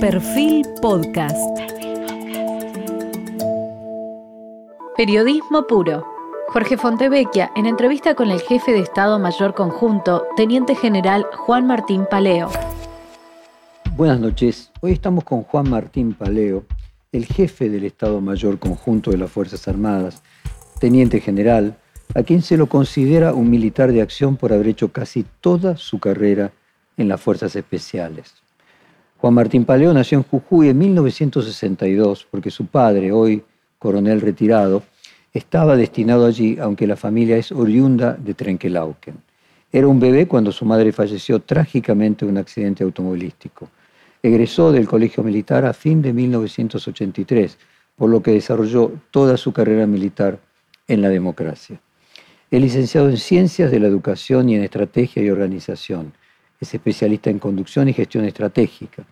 [0.00, 1.36] Perfil Podcast.
[4.96, 6.06] Periodismo puro.
[6.50, 12.06] Jorge Fontevecchia, en entrevista con el jefe de Estado Mayor Conjunto, Teniente General Juan Martín
[12.08, 12.48] Paleo.
[13.96, 14.70] Buenas noches.
[14.82, 16.64] Hoy estamos con Juan Martín Paleo,
[17.10, 20.22] el jefe del Estado Mayor Conjunto de las Fuerzas Armadas,
[20.78, 21.76] Teniente General,
[22.14, 25.98] a quien se lo considera un militar de acción por haber hecho casi toda su
[25.98, 26.52] carrera
[26.96, 28.47] en las Fuerzas Especiales.
[29.20, 33.42] Juan Martín Paleo nació en Jujuy en 1962 porque su padre, hoy
[33.76, 34.84] coronel retirado,
[35.34, 39.16] estaba destinado allí, aunque la familia es oriunda de Trenquelauquen.
[39.72, 43.68] Era un bebé cuando su madre falleció trágicamente en un accidente automovilístico.
[44.22, 47.58] Egresó del Colegio Militar a fin de 1983,
[47.96, 50.38] por lo que desarrolló toda su carrera militar
[50.86, 51.80] en la democracia.
[52.52, 56.12] Es licenciado en Ciencias de la Educación y en Estrategia y Organización
[56.60, 59.04] es especialista en conducción y gestión estratégica.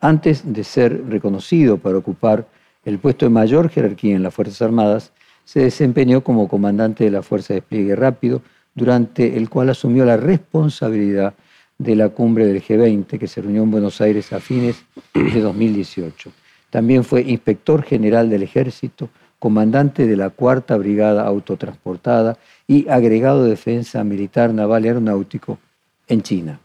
[0.00, 2.46] Antes de ser reconocido para ocupar
[2.84, 5.12] el puesto de mayor jerarquía en las Fuerzas Armadas,
[5.44, 8.42] se desempeñó como comandante de la Fuerza de Despliegue Rápido,
[8.74, 11.34] durante el cual asumió la responsabilidad
[11.76, 14.84] de la cumbre del G20 que se reunió en Buenos Aires a fines
[15.14, 16.30] de 2018.
[16.70, 23.50] También fue inspector general del Ejército, comandante de la Cuarta Brigada Autotransportada y agregado de
[23.50, 25.58] Defensa Militar Naval y Aeronáutico
[26.06, 26.60] en China.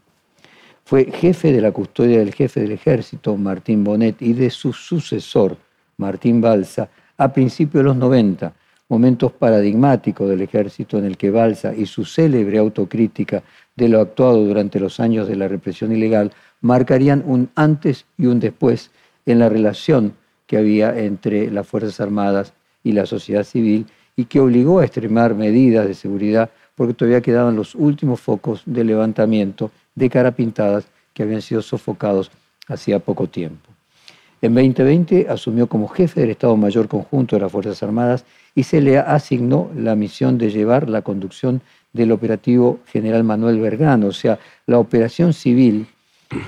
[0.86, 5.56] Fue jefe de la custodia del jefe del ejército, Martín Bonet, y de su sucesor,
[5.96, 8.52] Martín Balsa, a principios de los 90,
[8.88, 13.42] momentos paradigmáticos del ejército en el que Balsa y su célebre autocrítica
[13.74, 18.38] de lo actuado durante los años de la represión ilegal marcarían un antes y un
[18.38, 18.92] después
[19.26, 20.12] en la relación
[20.46, 22.52] que había entre las Fuerzas Armadas
[22.84, 27.56] y la sociedad civil y que obligó a extremar medidas de seguridad porque todavía quedaban
[27.56, 32.30] los últimos focos de levantamiento de cara pintadas que habían sido sofocados
[32.68, 33.70] hacía poco tiempo.
[34.42, 38.24] En 2020 asumió como jefe del Estado Mayor Conjunto de las Fuerzas Armadas
[38.54, 41.62] y se le asignó la misión de llevar la conducción
[41.92, 45.86] del operativo General Manuel Vergano, o sea, la operación civil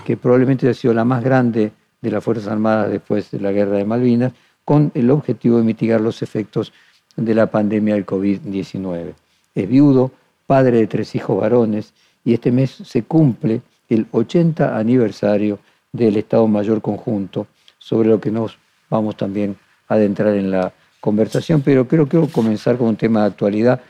[0.05, 3.79] que probablemente ha sido la más grande de las Fuerzas Armadas después de la Guerra
[3.79, 4.33] de Malvinas,
[4.65, 6.73] con el objetivo de mitigar los efectos
[7.17, 9.15] de la pandemia del COVID-19.
[9.55, 10.13] Es viudo,
[10.47, 11.95] padre de tres hijos varones,
[12.29, 17.47] y este mes se cumple el 80 aniversario del Estado Mayor Conjunto,
[17.79, 18.59] sobre lo que nos
[18.91, 19.57] vamos también
[19.89, 23.81] a adentrar en la conversación, pero creo que comenzar con un tema de actualidad,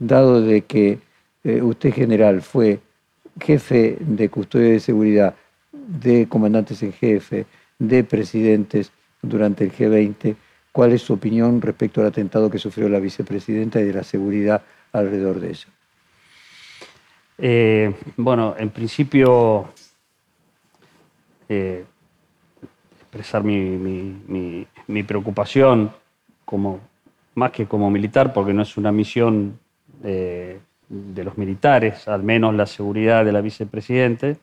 [0.00, 0.98] dado de que
[1.44, 2.80] eh, usted general fue
[3.40, 5.36] jefe de custodia de seguridad,
[5.70, 7.46] de comandantes en jefe,
[7.78, 8.90] de presidentes
[9.22, 10.34] durante el G20,
[10.72, 14.62] ¿cuál es su opinión respecto al atentado que sufrió la vicepresidenta y de la seguridad
[14.92, 15.75] alrededor de ella?
[17.38, 19.68] Eh, bueno, en principio,
[21.48, 21.84] eh,
[23.00, 24.66] expresar mi,
[25.06, 25.92] preocupación
[26.44, 26.80] como,
[27.34, 29.58] más que como militar, porque no es una misión
[30.02, 34.36] de los militares, al menos la seguridad de la vicepresidente,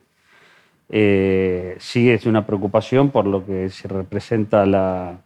[0.90, 5.18] eh, sí es una preocupación por lo que se representa la,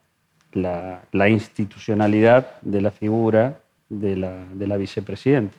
[1.29, 5.57] institucionalidad de la figura de la, de la vicepresidente.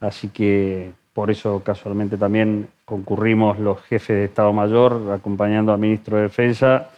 [0.00, 6.16] Así que por eso casualmente también concurrimos los jefes de Estado Mayor acompañando al ministro
[6.16, 6.90] de Defensa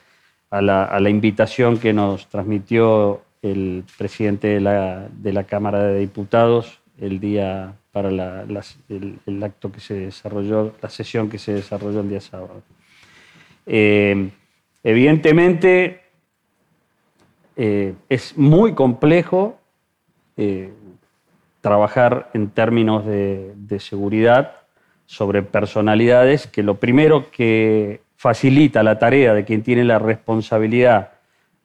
[0.50, 7.74] a la, invitación que nos transmitió el presidente de la, Cámara de Diputados el día
[7.90, 12.62] para el, acto que se desarrolló, la sesión que se desarrolló el día sábado.
[13.64, 14.30] Eh,
[14.84, 16.02] evidentemente
[17.56, 19.58] eh, es muy complejo
[20.36, 20.72] eh,
[21.62, 24.56] trabajar en términos de, seguridad
[25.06, 31.12] sobre personalidades que lo primero que facilita la tarea de quien tiene la responsabilidad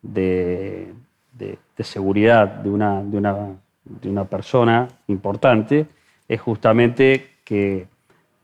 [0.01, 0.93] de,
[1.79, 5.87] seguridad de una, de una, persona importante
[6.27, 7.87] es justamente que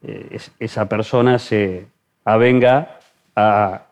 [0.02, 1.88] eh, esa persona se
[2.26, 3.00] avenga
[3.36, 3.84] a,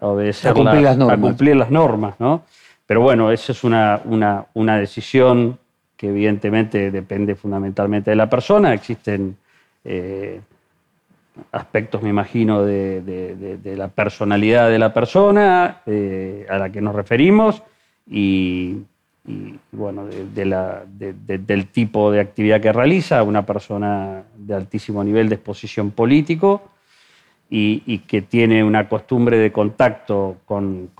[0.00, 1.20] obedecer a cumplir, las normas.
[1.20, 2.14] cumplir las normas.
[2.86, 4.00] Pero bueno, esa es una,
[4.54, 5.58] una decisión
[5.96, 8.74] que evidentemente depende fundamentalmente de la persona.
[8.74, 9.36] Existen
[9.84, 10.40] eh,
[11.52, 17.62] aspectos, me imagino, de, la personalidad de la persona eh, a la que nos referimos
[18.08, 18.78] y,
[19.72, 26.73] bueno, del tipo de actividad que realiza, una persona de altísimo nivel de exposición político
[27.50, 30.90] y, que tiene una costumbre de contacto con,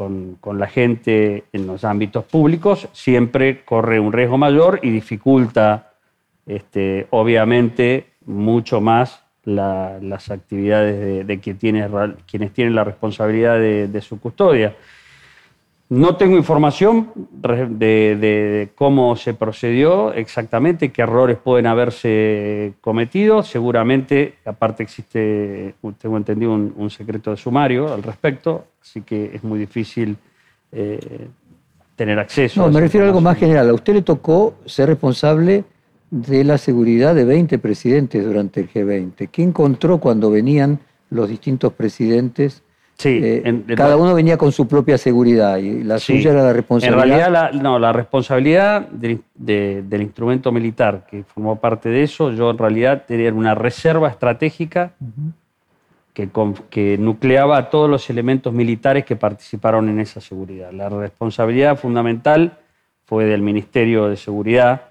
[0.53, 5.95] la gente en los ámbitos públicos, siempre corre un riesgo mayor y dificulta,
[6.47, 14.77] este, obviamente, mucho más las actividades de, quienes tienen la responsabilidad de, su custodia.
[15.91, 23.43] No tengo información de, cómo se procedió exactamente, qué errores pueden haberse cometido.
[23.43, 29.59] Seguramente, aparte existe, tengo entendido, un, secreto de sumario al respecto, así que es muy
[29.59, 30.17] difícil
[30.73, 31.29] eh,
[31.97, 32.63] tener acceso.
[32.63, 33.69] No, me refiero a algo más general.
[33.69, 35.65] A usted le tocó ser responsable
[36.11, 39.29] de la seguridad de 20 presidentes durante el G20.
[39.31, 42.63] ¿Qué encontró cuando venían los distintos presidentes?
[42.97, 47.05] Sí, eh, cada uno venía con su propia seguridad y la suya era la responsabilidad.
[47.05, 52.51] En realidad, la, no, la responsabilidad del instrumento militar que formó parte de eso, yo
[52.51, 54.93] en realidad tenía una reserva estratégica
[56.13, 56.31] que,
[56.71, 60.71] que nucleaba a todos los elementos militares que participaron en esa seguridad.
[60.73, 62.59] La responsabilidad fundamental
[63.07, 64.83] fue del Ministerio de Seguridad,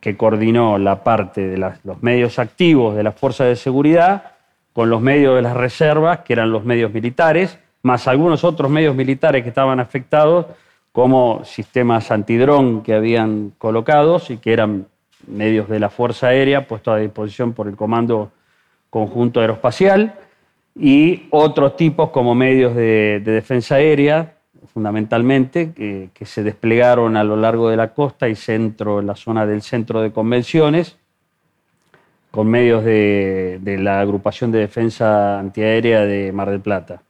[0.00, 4.35] que coordinó la parte de los medios activos de las fuerzas de seguridad
[4.76, 8.94] con los medios de las reservas, que eran los medios militares, más algunos otros medios
[8.94, 10.44] militares que estaban afectados,
[10.92, 14.86] como sistemas antidrón que habían colocados y que eran
[15.26, 18.32] medios de la Fuerza Aérea puestos a disposición por el Comando
[18.90, 20.14] Conjunto Aeroespacial,
[20.78, 24.34] y otros tipos como medios de defensa aérea,
[24.74, 29.46] fundamentalmente, que, se desplegaron a lo largo de la costa y centro, en la zona
[29.46, 30.98] del centro de convenciones,
[32.36, 37.00] con medios de, la agrupación de defensa antiaérea de Mar del Plata.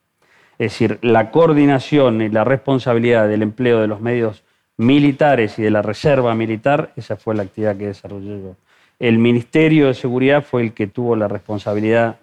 [0.57, 4.45] Es decir, la coordinación y la responsabilidad del empleo de los medios
[4.77, 8.55] militares y de la reserva militar, esa fue la actividad que desarrollé yo.
[9.01, 12.21] El Ministerio de Seguridad fue el que tuvo la responsabilidad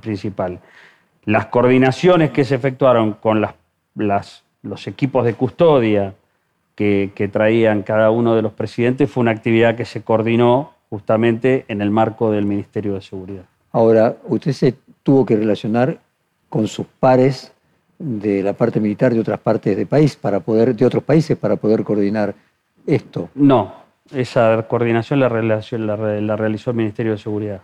[0.00, 0.58] principal.
[1.26, 3.54] Las coordinaciones que se efectuaron con las,
[3.94, 6.14] las los equipos de custodia
[6.74, 11.80] que, traían cada uno de los presidentes fue una actividad que se coordinó justamente en
[11.80, 13.44] el marco del Ministerio de Seguridad.
[13.72, 15.98] Ahora, usted se tuvo que relacionar
[16.48, 17.52] con sus pares
[17.98, 21.56] de la parte militar de otras partes del país para poder, de otros países para
[21.56, 22.34] poder coordinar
[22.86, 23.30] esto.
[23.34, 23.74] No,
[24.12, 27.62] esa coordinación la, la, realizó el Ministerio de Seguridad.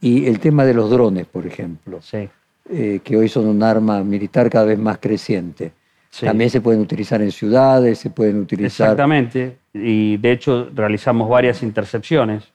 [0.00, 2.28] Y el tema de los drones, por ejemplo, sí.
[2.68, 5.72] Eh, que hoy son un arma militar cada vez más creciente.
[6.20, 8.86] También se pueden utilizar en ciudades, se pueden utilizar.
[8.86, 9.56] Exactamente.
[9.72, 12.52] Y de hecho realizamos varias intercepciones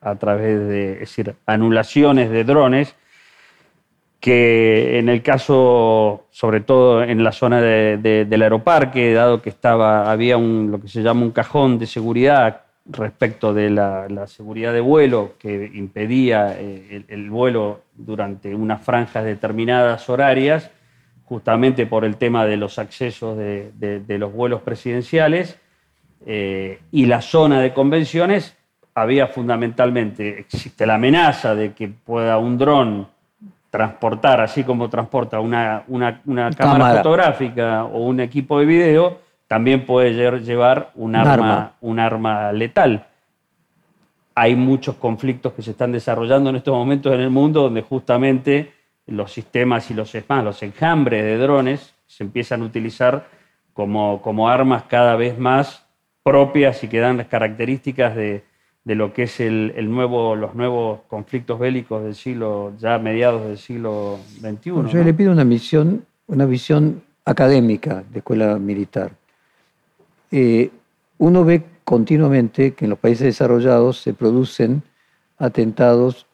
[0.00, 2.94] a través de, es decir, anulaciones de drones
[4.20, 10.36] que en el caso, sobre todo en la zona del aeroparque, dado que estaba, había
[10.36, 15.34] un, lo que se llama un cajón de seguridad respecto de la, seguridad de vuelo
[15.38, 20.70] que impedía eh, el, vuelo durante unas franjas determinadas horarias,
[21.30, 25.56] justamente por el tema de los accesos de, los vuelos presidenciales
[26.26, 28.56] eh, y la zona de convenciones,
[28.96, 33.06] había fundamentalmente, existe la amenaza de que pueda un dron
[33.70, 35.84] transportar, así como transporta una,
[36.58, 43.06] cámara, fotográfica o un equipo de video, también puede llevar un, arma, un arma letal.
[44.34, 48.79] Hay muchos conflictos que se están desarrollando en estos momentos en el mundo donde justamente
[49.10, 53.28] los sistemas y los, los enjambres de drones se empiezan a utilizar
[53.72, 55.86] como, como armas cada vez más
[56.22, 58.44] propias y que dan las características de,
[58.84, 64.18] lo que es el, nuevo, los nuevos conflictos bélicos del siglo, ya mediados del siglo
[64.40, 64.70] XXI.
[64.92, 69.12] yo le pido una visión, una visión académica de escuela militar.
[70.30, 70.70] Eh,
[71.18, 74.82] uno ve continuamente que en los países desarrollados se producen
[75.38, 76.26] atentados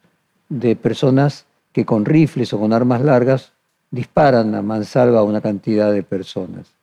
[0.49, 1.46] de personas
[1.77, 3.53] que con rifles o con armas largas
[3.91, 6.73] disparan a mansalva a una cantidad de personas.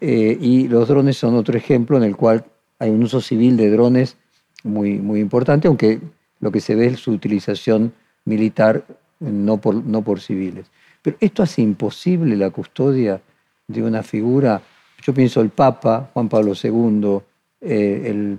[0.00, 2.42] Eh, y los drones son otro ejemplo en el cual
[2.78, 4.16] hay un uso civil de drones
[4.64, 6.00] muy, muy importante, aunque
[6.40, 7.92] lo que se ve es su utilización
[8.24, 8.86] militar,
[9.20, 10.64] no por, no por civiles.
[11.02, 13.20] Pero esto hace imposible la custodia
[13.68, 14.62] de una figura.
[15.02, 17.20] Yo pienso el Papa, Juan Pablo II,
[17.60, 18.38] eh, el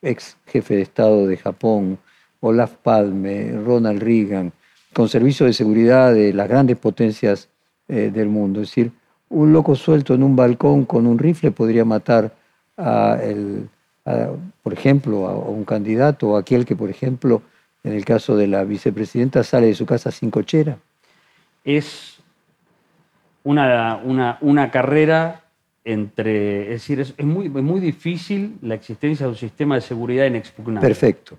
[0.00, 1.98] ex jefe de Estado de Japón,
[2.40, 4.50] Olaf Palme, Ronald Reagan,
[4.94, 7.50] con servicios de seguridad de las grandes potencias
[7.88, 8.62] eh, del mundo.
[8.62, 8.92] Es decir,
[9.28, 12.32] un loco suelto en un balcón con un rifle podría matar
[12.76, 13.68] a, el,
[14.62, 17.42] por ejemplo, a un candidato o aquel que, por ejemplo,
[17.82, 20.78] en el caso de la vicepresidenta, sale de su casa sin cochera.
[21.64, 22.18] Es
[23.42, 24.00] una,
[24.40, 25.44] una, carrera
[25.84, 30.26] entre, es decir, es, muy, es muy difícil la existencia de un sistema de seguridad
[30.26, 30.86] inexpugnable.
[30.86, 31.38] Perfecto.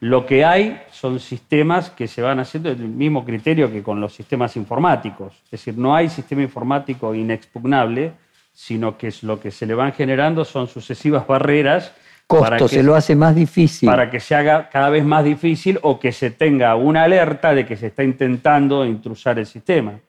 [0.00, 4.14] Lo que hay son sistemas que se van haciendo del mismo criterio que con los
[4.14, 5.34] sistemas informáticos.
[5.44, 8.12] Es decir, no hay sistema informático inexpugnable,
[8.52, 11.92] sino que lo que se le van generando son sucesivas barreras
[12.26, 13.88] Costo, se lo hace más difícil.
[13.88, 17.64] Para que se haga cada vez más difícil o que se tenga una alerta de
[17.64, 20.00] que se está intentando intrusar el sistema.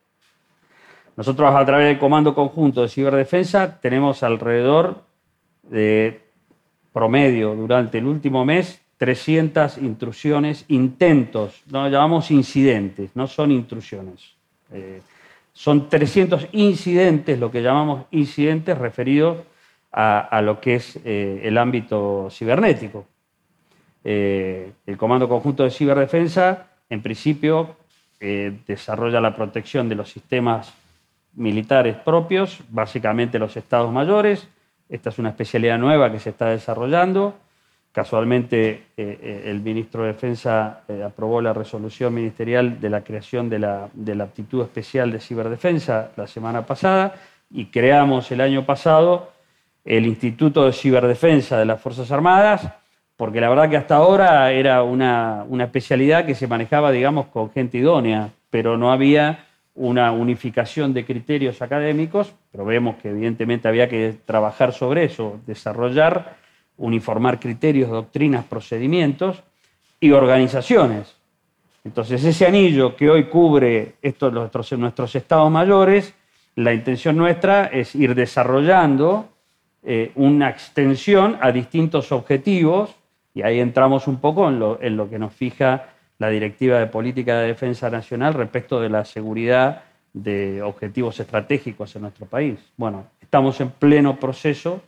[1.15, 5.03] Nosotros a través del Comando Conjunto de Ciberdefensa tenemos alrededor
[5.62, 6.22] de
[6.91, 14.36] promedio durante el último mes 300 intrusiones, intentos, no llamamos incidentes, no son intrusiones.
[14.72, 15.01] Eh,
[15.54, 19.38] son 300 incidentes, lo que llamamos incidentes referidos
[19.92, 23.06] a, lo que es eh, el ámbito cibernético.
[24.04, 27.75] Eh, el Comando Conjunto de Ciberdefensa, en principio,
[28.20, 30.74] desarrolla la protección de los sistemas
[31.36, 34.48] militares propios, básicamente los estados mayores.
[34.89, 37.36] Esta es una especialidad nueva que se está desarrollando.
[37.98, 43.50] Casualmente, eh, eh, el ministro de Defensa eh, aprobó la resolución ministerial de la creación
[43.50, 43.89] de la,
[44.22, 47.16] aptitud especial de ciberdefensa la semana pasada
[47.50, 49.32] y creamos el año pasado
[49.84, 52.72] el Instituto de Ciberdefensa de las Fuerzas Armadas,
[53.16, 57.80] porque la verdad que hasta ahora era una especialidad que se manejaba, digamos, con gente
[57.80, 64.13] idónea, pero no había una unificación de criterios académicos, pero vemos que evidentemente había que
[64.24, 66.46] trabajar sobre eso, desarrollar,
[66.78, 69.44] uniformar criterios, doctrinas, procedimientos
[70.00, 71.16] y organizaciones.
[71.84, 76.14] Entonces, ese anillo que hoy cubre estos, nuestros, nuestros estados mayores,
[76.56, 79.30] la intención nuestra es ir desarrollando
[79.84, 82.96] eh, una extensión a distintos objetivos,
[83.34, 86.88] y ahí entramos un poco en lo, en lo que nos fija la Directiva de
[86.88, 92.60] Política de Defensa Nacional respecto de la seguridad de objetivos estratégicos en nuestro país.
[92.76, 94.82] Bueno, estamos en pleno proceso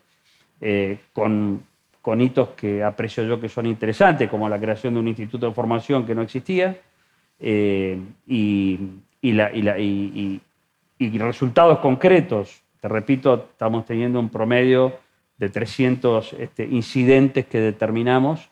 [0.59, 1.63] eh, con,
[2.01, 5.53] con, hitos que aprecio yo que son interesantes, como la creación de un instituto de
[5.53, 6.77] formación que no existía
[7.39, 8.79] eh, y,
[11.17, 12.61] resultados concretos.
[12.79, 14.93] Te repito, estamos teniendo un promedio
[15.37, 18.49] de 300 este, incidentes que determinamos,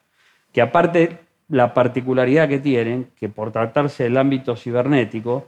[0.52, 5.48] que aparte la particularidad que tienen, que por tratarse del ámbito cibernético,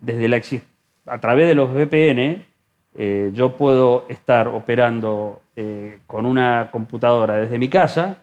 [0.00, 0.40] desde la,
[1.06, 2.44] a través de los VPN,
[2.94, 8.18] eh, yo puedo estar operando eh, con una computadora desde mi casa.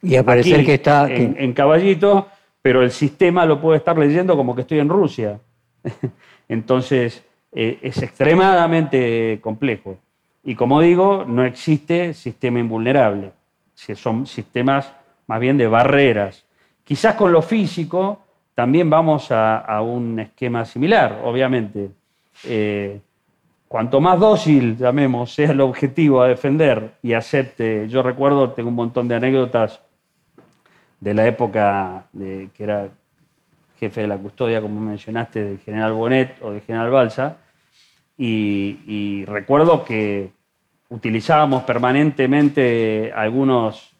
[0.00, 1.12] Y aparecer que está.
[1.12, 2.28] En, caballito,
[2.62, 5.38] pero el sistema lo puede estar leyendo como que estoy en Rusia.
[6.48, 7.22] Entonces,
[7.52, 9.98] eh, es extremadamente complejo.
[10.42, 13.32] Y como digo, no existe sistema invulnerable.
[13.74, 14.90] Son sistemas
[15.26, 16.46] más bien de barreras.
[16.82, 18.20] Quizás con lo físico
[18.54, 21.90] también vamos a, un esquema similar, obviamente.
[22.44, 23.00] Eh,
[23.70, 28.74] cuanto más dócil, llamemos, sea el objetivo a defender y acepte, yo recuerdo, tengo un
[28.74, 29.80] montón de anécdotas
[30.98, 32.88] de la época de, que era
[33.78, 37.36] jefe de la custodia, como mencionaste, del general Bonet o del general Balsa,
[38.18, 40.30] y recuerdo que
[40.90, 43.90] utilizábamos permanentemente algunos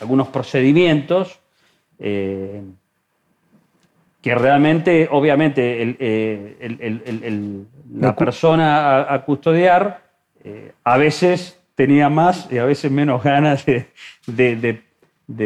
[0.00, 1.40] algunos procedimientos
[1.98, 2.62] eh,
[4.20, 6.56] que realmente, obviamente, eh,
[7.94, 10.02] la persona a, custodiar
[10.42, 14.82] eh, a veces tenía más y a veces menos ganas de,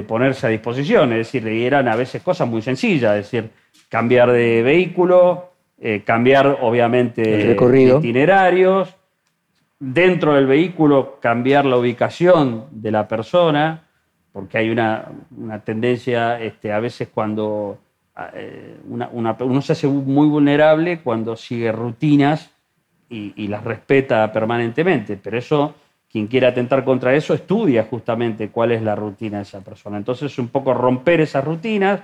[0.06, 1.12] ponerse a disposición.
[1.12, 3.50] Es decir, eran a veces cosas muy sencillas, es decir,
[3.88, 5.52] cambiar de vehículo,
[6.04, 8.94] cambiar, obviamente, itinerarios,
[9.78, 13.88] dentro del vehículo cambiar la ubicación de la persona
[14.38, 15.04] porque hay una,
[15.64, 17.78] tendencia este, a veces cuando
[18.34, 22.50] eh, uno se hace muy vulnerable cuando sigue rutinas
[23.10, 25.74] y, las respeta permanentemente, pero eso,
[26.10, 29.96] quien quiera atentar contra eso, estudia justamente cuál es la rutina de esa persona.
[29.96, 32.00] Entonces, un poco romper esas rutinas,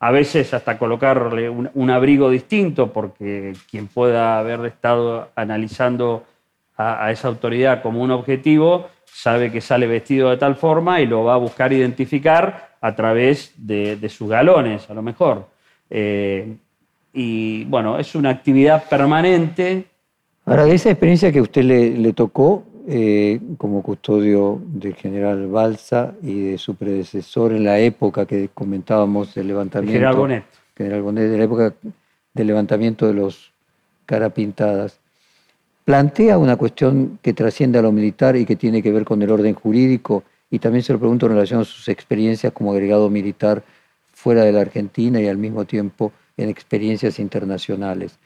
[0.00, 6.24] a veces hasta colocarle un, abrigo distinto, porque quien pueda haber estado analizando
[6.76, 11.24] a esa autoridad como un objetivo, sabe que sale vestido de tal forma y lo
[11.24, 15.46] va a buscar identificar a través de, sus galones, a lo mejor.
[15.90, 16.56] Eh,
[17.12, 19.86] y bueno, es una actividad permanente.
[20.44, 26.50] Ahora, de esa experiencia que usted le, tocó eh, como custodio del general Balsa y
[26.50, 29.92] de su predecesor en la época que comentábamos del levantamiento.
[29.92, 30.44] general Bonet.
[30.76, 31.74] General Bonet, de la época
[32.34, 33.52] del levantamiento de los
[34.06, 35.00] carapintadas
[35.88, 39.30] plantea una cuestión que trasciende a lo militar y que tiene que ver con el
[39.30, 43.62] orden jurídico, y también se lo pregunto en relación a sus experiencias como agregado militar
[44.28, 48.18] fuera de la Argentina y al mismo tiempo en experiencias internacionales.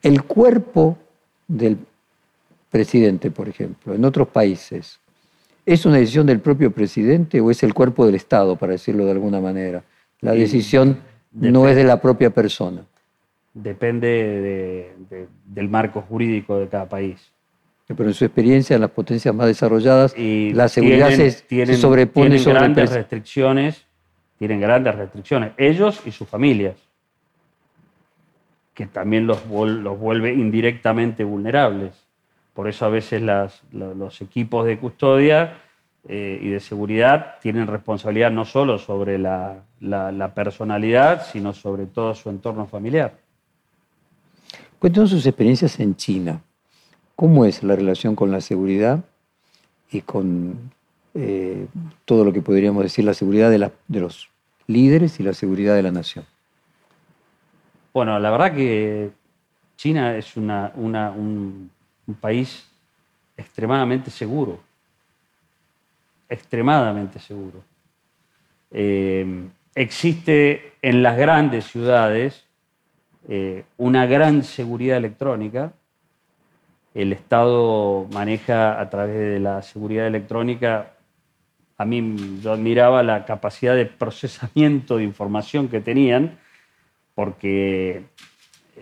[0.00, 0.96] El cuerpo
[1.48, 1.76] del
[2.70, 5.00] presidente, por ejemplo, en otros países,
[5.66, 9.10] ¿es una decisión del propio presidente o es el cuerpo del Estado, para decirlo de
[9.10, 9.82] alguna manera?
[10.20, 10.98] La decisión
[11.32, 12.84] no es de la propia persona
[13.54, 14.92] depende
[15.46, 17.30] del marco jurídico de cada país.
[17.86, 21.30] Pero en su experiencia en las potencias más desarrolladas, la seguridad se,
[21.76, 23.86] sobrepone tienen sobre grandes restricciones,
[24.38, 26.76] tienen grandes restricciones, ellos y sus familias,
[28.74, 32.04] que también los, los vuelve indirectamente vulnerables.
[32.54, 33.22] Por eso a veces
[33.72, 35.58] los equipos de custodia
[36.06, 39.62] eh, y de seguridad tienen responsabilidad no solo sobre la,
[40.34, 43.16] personalidad, sino sobre todo su entorno familiar.
[44.78, 46.42] Cuéntanos sus experiencias en China.
[47.16, 49.02] ¿Cómo es la relación con la seguridad
[49.90, 50.72] y con
[51.14, 51.66] eh,
[52.04, 54.28] todo lo que podríamos decir la seguridad de, los
[54.66, 56.24] líderes y la seguridad de la nación?
[57.92, 59.10] Bueno, la verdad que
[59.76, 61.70] China es un
[62.20, 62.66] país
[63.36, 64.60] extremadamente seguro
[66.28, 67.62] extremadamente seguro.
[68.70, 72.44] Eh, existe en las grandes ciudades
[73.28, 75.72] eh, una gran seguridad electrónica.
[76.94, 80.93] El Estado maneja a través de la seguridad electrónica,
[81.76, 86.38] a mí yo admiraba la capacidad de procesamiento de información que tenían,
[87.14, 88.04] porque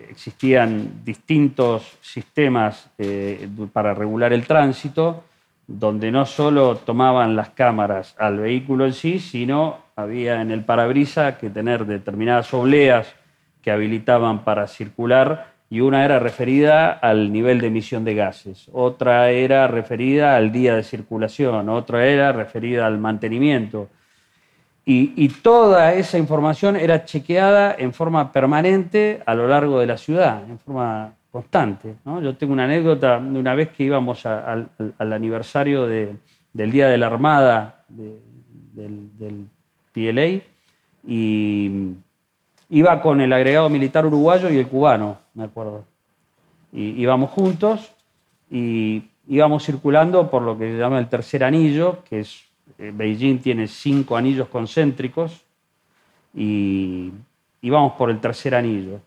[0.08, 5.24] existían distintos sistemas eh, para regular el tránsito
[5.66, 11.38] donde no solo tomaban las cámaras al vehículo en sí, sino había en el parabrisa
[11.38, 13.14] que tener determinadas obleas
[13.62, 19.30] que habilitaban para circular y una era referida al nivel de emisión de gases, otra
[19.30, 23.88] era referida al día de circulación, otra era referida al mantenimiento.
[24.84, 29.96] Y, y, toda esa información era chequeada en forma permanente a lo largo de la
[29.96, 31.94] ciudad, en forma constante.
[32.04, 37.06] Yo tengo una anécdota de una vez que íbamos al, aniversario del Día de la
[37.06, 39.46] Armada del,
[39.94, 40.42] PLA
[41.08, 41.94] y
[42.68, 45.84] iba con el agregado militar uruguayo y el cubano, me acuerdo.
[46.72, 47.92] Y íbamos juntos
[48.50, 52.44] y íbamos circulando por lo que se llama el tercer anillo, que es
[52.78, 55.42] eh, Beijing tiene cinco anillos concéntricos
[56.34, 57.12] y
[57.60, 59.00] íbamos por el tercer anillo.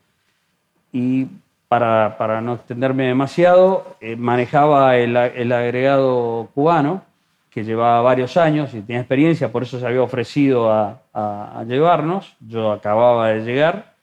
[0.91, 1.27] Y
[1.67, 7.03] para, no extenderme demasiado, eh, manejaba el, agregado cubano,
[7.49, 12.35] que llevaba varios años y tenía experiencia, por eso se había ofrecido a, llevarnos.
[12.39, 13.93] Yo acababa de llegar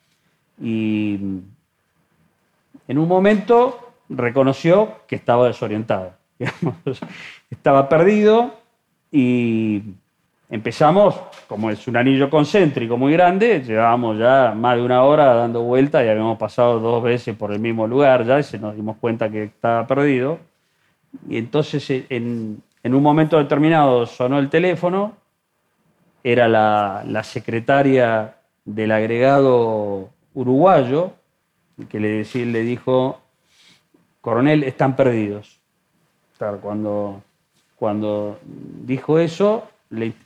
[0.61, 1.19] y
[2.93, 6.13] en un momento reconoció que estaba desorientado.
[7.51, 8.55] estaba perdido
[9.11, 9.83] y
[10.53, 15.63] Empezamos, como es un anillo concéntrico muy grande, llevábamos ya más de una hora dando
[15.63, 18.99] vueltas y habíamos pasado dos veces por el mismo lugar ya y se nos dimos
[18.99, 20.41] cuenta que estaba perdido.
[21.27, 25.17] Y entonces en, un momento determinado sonó el teléfono,
[26.23, 28.35] era la, secretaria
[28.67, 31.13] del agregado uruguayo,
[31.89, 33.21] que le, le dijo,
[34.21, 35.61] coronel, están perdidos.
[36.61, 37.23] cuando,
[37.77, 39.69] cuando dijo eso,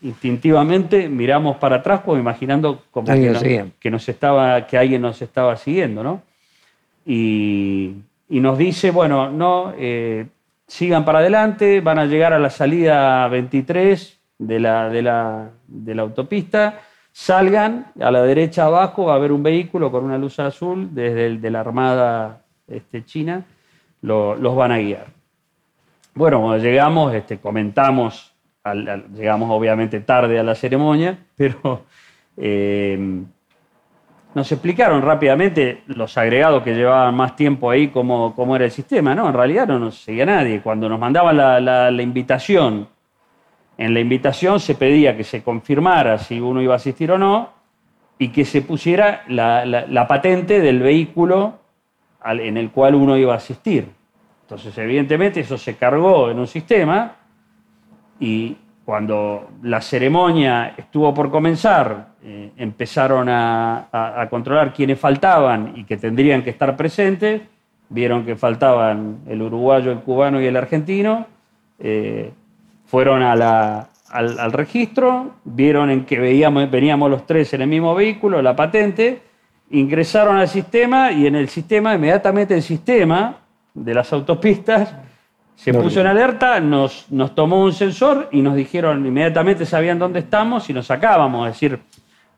[0.03, 6.03] instintivamente miramos para atrás como imaginando como que, nos, estaba, que alguien nos estaba siguiendo,
[6.03, 6.23] ¿no?
[7.05, 7.97] Y,
[8.29, 10.27] nos dice, bueno, no, eh,
[10.67, 15.95] sigan para adelante, van a llegar a la salida 23 de la, de la, de
[15.95, 16.81] la autopista,
[17.19, 21.51] salgan, a la derecha abajo va a haber un vehículo con una luz azul desde
[21.51, 23.43] la Armada este, China,
[24.03, 25.07] los van a guiar.
[26.15, 28.37] Bueno, cuando llegamos, este, comentamos
[29.15, 31.85] llegamos obviamente tarde a la ceremonia, pero
[32.37, 33.23] eh,
[34.35, 39.15] nos explicaron rápidamente los agregados que llevaban más tiempo ahí cómo, cómo era el sistema.
[39.15, 40.61] No, en realidad no nos seguía nadie.
[40.61, 42.89] Cuando nos mandaban la, invitación,
[43.79, 47.51] en la invitación se pedía que se confirmara si uno iba a asistir o no
[48.19, 51.59] y que se pusiera la, patente del vehículo
[52.25, 53.89] en el cual uno iba a asistir.
[54.43, 57.17] Entonces, evidentemente, eso se cargó en un sistema
[58.19, 65.97] y cuando la ceremonia estuvo por comenzar, eh, empezaron a, controlar quiénes faltaban y que
[65.97, 67.43] tendrían que estar presentes.
[67.89, 71.27] Vieron que faltaban el uruguayo, el cubano y el argentino.
[71.79, 72.33] Eh,
[72.87, 78.57] fueron al, registro, vieron en que veíamos, veníamos los tres en el mismo vehículo, la
[78.57, 79.22] patente,
[79.70, 83.38] ingresaron al sistema y en el sistema, inmediatamente el sistema
[83.75, 84.94] de las autopistas
[85.57, 90.20] se puso en alerta, nos, nos tomó un sensor y nos dijeron inmediatamente sabían dónde
[90.20, 91.49] estamos y nos sacábamos.
[91.49, 91.81] Es decir,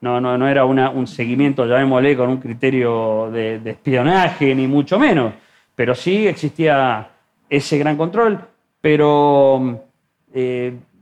[0.01, 5.35] no, no, no era un seguimiento, llamémosle, con un criterio de, espionaje, ni mucho menos.
[5.75, 7.09] Pero sí existía
[7.51, 8.41] ese gran control.
[8.81, 9.88] Pero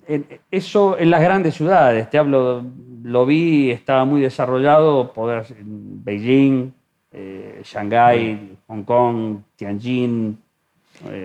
[0.09, 2.65] eh, eso en las grandes ciudades, te hablo,
[3.03, 6.73] lo vi, estaba muy desarrollado, poder en Beijing,
[7.13, 10.39] eh, Shanghái, Hong Kong, Tianjin,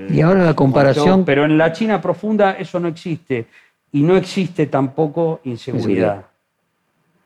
[0.10, 1.26] y ahora la comparación...
[1.26, 3.46] Pero en la China profunda eso no existe.
[3.92, 6.26] Y no existe tampoco inseguridad.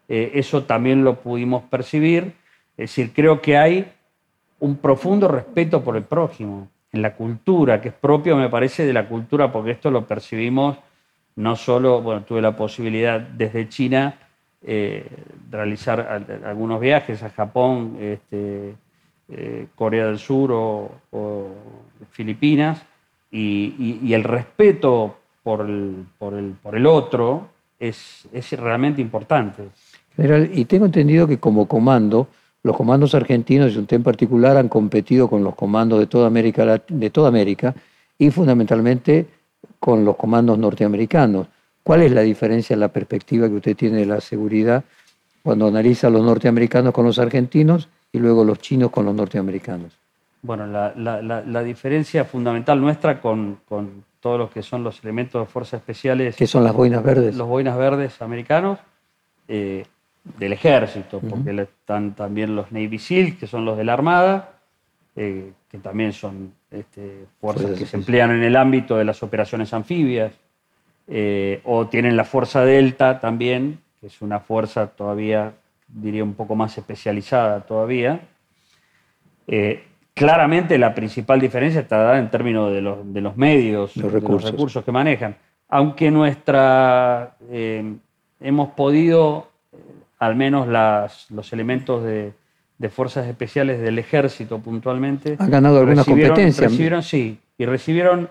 [0.08, 2.34] Eh, eso también lo pudimos percibir.
[2.78, 3.92] Es decir, creo que hay
[4.60, 8.94] un profundo respeto por el prójimo en la cultura, que es propio, me parece, de
[8.94, 10.78] la cultura, porque esto lo percibimos
[11.36, 14.18] no solo, bueno, tuve la posibilidad desde China
[14.62, 15.06] eh,
[15.52, 18.74] realizar algunos viajes a Japón, este,
[19.30, 21.52] eh, Corea del Sur o,
[22.12, 22.82] Filipinas,
[23.30, 29.64] y, el respeto por el, por el, por el otro es, es realmente importante.
[30.16, 32.30] General, y tengo entendido que como comando,
[32.66, 36.82] los comandos argentinos y usted en particular han competido con los comandos de toda América,
[36.88, 37.76] de toda América
[38.18, 39.28] y fundamentalmente
[39.80, 41.46] con los comandos norteamericanos.
[41.84, 44.84] ¿Cuál es la diferencia en la perspectiva que usted tiene de la seguridad
[45.44, 49.96] cuando analiza a los norteamericanos con los argentinos y luego los chinos con los norteamericanos?
[50.42, 55.82] Bueno, la, diferencia fundamental nuestra con, con todos los que son los elementos de fuerzas
[55.82, 56.36] especiales.
[56.36, 57.36] ¿Qué son las boinas verdes?
[57.36, 58.80] Los boinas verdes americanos.
[59.48, 59.86] Eh,
[60.40, 64.56] del ejército, porque están también los Navy SEALs, que son los de la Armada,
[65.16, 69.74] eh, que también son este, fuerzas que se emplean en el ámbito de las operaciones
[69.74, 70.34] anfibias,
[71.08, 75.54] eh, o tienen la Fuerza Delta también, que es una fuerza todavía,
[75.88, 78.20] diría, un poco más especializada todavía.
[79.48, 79.84] Eh,
[80.16, 84.44] claramente la principal diferencia está dada en términos de los, de los medios, los recursos.
[84.44, 85.38] los recursos que manejan.
[85.70, 87.38] Aunque nuestra
[88.40, 89.55] hemos podido
[90.26, 90.68] al menos
[91.30, 92.34] los elementos de,
[92.90, 95.36] fuerzas especiales del ejército puntualmente.
[95.40, 96.68] ¿Han ganado alguna competencia?
[96.68, 98.30] Recibieron, sí, y recibieron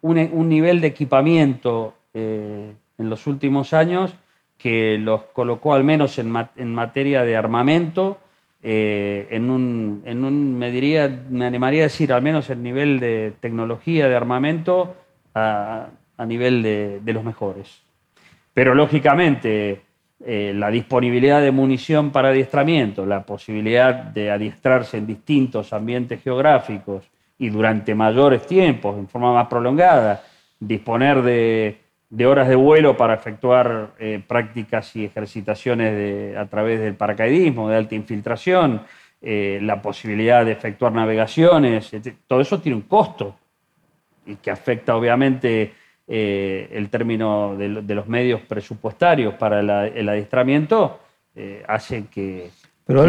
[0.00, 4.14] un, nivel de equipamiento eh, en los últimos años
[4.56, 6.30] que los colocó al menos en,
[6.72, 8.18] materia de armamento,
[8.62, 12.98] eh, en, un, en un, me, diría, me animaría a decir, al menos el nivel
[12.98, 14.96] de tecnología de armamento
[15.34, 15.90] a,
[16.26, 17.82] nivel de, de los mejores.
[18.52, 19.82] Pero lógicamente
[20.24, 27.04] eh, la disponibilidad de munición para adiestramiento, la posibilidad de adiestrarse en distintos ambientes geográficos
[27.38, 30.24] y durante mayores tiempos, en forma más prolongada,
[30.58, 37.68] disponer de, horas de vuelo para efectuar eh, prácticas y ejercitaciones a través del paracaidismo,
[37.68, 38.82] de alta infiltración,
[39.22, 41.92] eh, la posibilidad de efectuar navegaciones,
[42.26, 43.36] todo eso tiene un costo
[44.26, 45.72] y que afecta obviamente
[46.08, 50.98] eh, el término de, los medios presupuestarios para el adiestramiento
[51.34, 52.50] eh, hace que
[52.88, 53.04] pero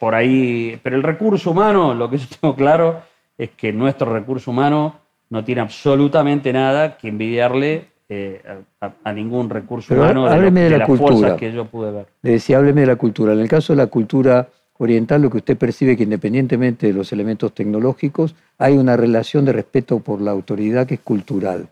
[0.00, 0.78] por ahí.
[0.82, 3.00] Pero el recurso humano, lo que yo tengo claro
[3.38, 4.96] es que nuestro recurso humano
[5.30, 8.42] no tiene absolutamente nada que envidiarle eh,
[8.80, 11.36] a, ningún recurso humano de, la cultura.
[11.36, 12.06] que yo pude ver.
[12.22, 13.32] Le decía, hábleme de la cultura.
[13.32, 17.12] En el caso de la cultura oriental, lo que usted percibe que independientemente de los
[17.12, 21.68] elementos tecnológicos, hay una relación de respeto por la autoridad que es cultural.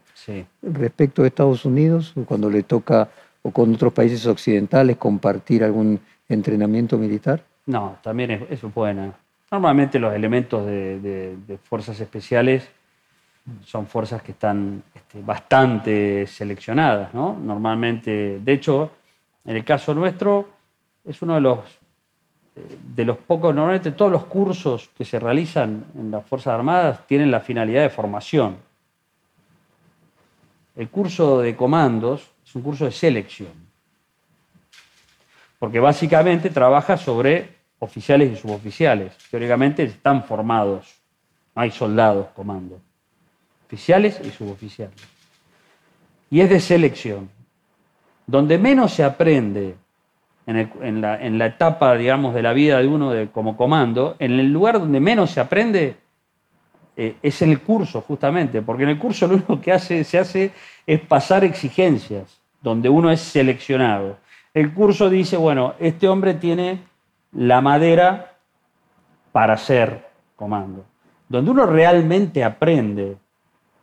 [0.62, 3.08] Respecto a Estados Unidos, cuando le toca,
[3.42, 7.42] o con otros países occidentales, compartir algún entrenamiento militar?
[7.66, 9.12] No, también es, eso es buena.
[9.50, 12.68] Normalmente los elementos de, fuerzas especiales
[13.64, 17.38] son fuerzas que están este, bastante seleccionadas, ¿no?
[17.42, 18.90] Normalmente, de hecho,
[19.46, 20.50] en el caso nuestro,
[21.06, 21.60] es uno de los,
[22.94, 27.30] de los pocos, normalmente todos los cursos que se realizan en las Fuerzas Armadas tienen
[27.30, 28.67] la finalidad de formación.
[30.78, 33.50] El curso de comandos es un curso de selección,
[35.58, 37.48] porque básicamente trabaja sobre
[37.80, 39.12] oficiales y suboficiales.
[39.28, 40.94] Teóricamente están formados,
[41.56, 42.80] no hay soldados comando,
[43.66, 45.00] oficiales y suboficiales.
[46.30, 47.28] Y es de selección.
[48.24, 49.74] Donde menos se aprende
[50.46, 55.00] en, la, etapa, digamos, de la vida de uno como comando, en el lugar donde
[55.00, 55.96] menos se aprende
[57.00, 60.18] eh, es en el curso, justamente, porque en el curso lo único que hace, se
[60.18, 60.50] hace
[60.84, 64.16] es pasar exigencias, donde uno es seleccionado.
[64.52, 66.80] El curso dice, bueno, este hombre tiene
[67.30, 68.32] la madera
[69.30, 70.84] para ser comando.
[71.28, 73.16] Donde uno realmente aprende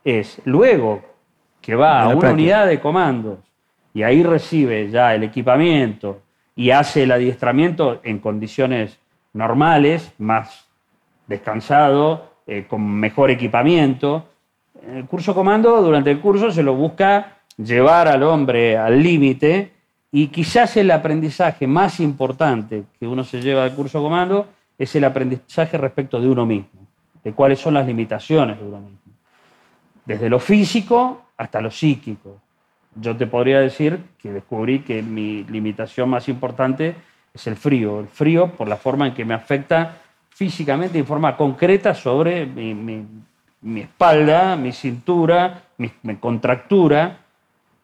[0.04, 1.02] es luego
[1.62, 3.38] que va a una unidad de comandos
[3.94, 6.20] y ahí recibe ya el equipamiento
[6.54, 8.98] y hace el adiestramiento en condiciones
[9.32, 10.68] normales, más
[11.26, 14.28] descansado, eh, con mejor equipamiento.
[14.82, 19.72] En el curso comando, durante el curso se lo busca llevar al hombre al límite
[20.12, 24.46] y quizás el aprendizaje más importante que uno se lleva del curso comando
[24.78, 26.86] es el aprendizaje respecto de uno mismo,
[27.24, 28.98] de cuáles son las limitaciones de uno mismo,
[30.04, 32.40] desde lo físico hasta lo psíquico.
[32.94, 36.94] Yo te podría decir que descubrí que mi limitación más importante
[37.34, 39.98] es el frío, el frío por la forma en que me afecta
[40.36, 42.74] físicamente en forma concreta sobre mi,
[43.62, 47.18] mi espalda, mi cintura, mi, contractura,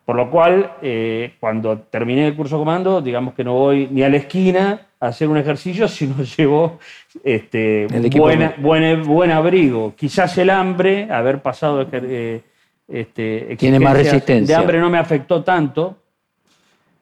[0.05, 4.09] por lo cual eh, cuando terminé el curso comando, digamos que no voy ni a
[4.09, 6.79] la esquina a hacer un ejercicio, sino llevo
[7.25, 9.95] este, buen, abrigo.
[9.97, 12.43] Quizás el hambre, haber pasado eh,
[12.87, 14.57] este, Tiene más resistencia.
[14.57, 15.97] De hambre no me afectó tanto,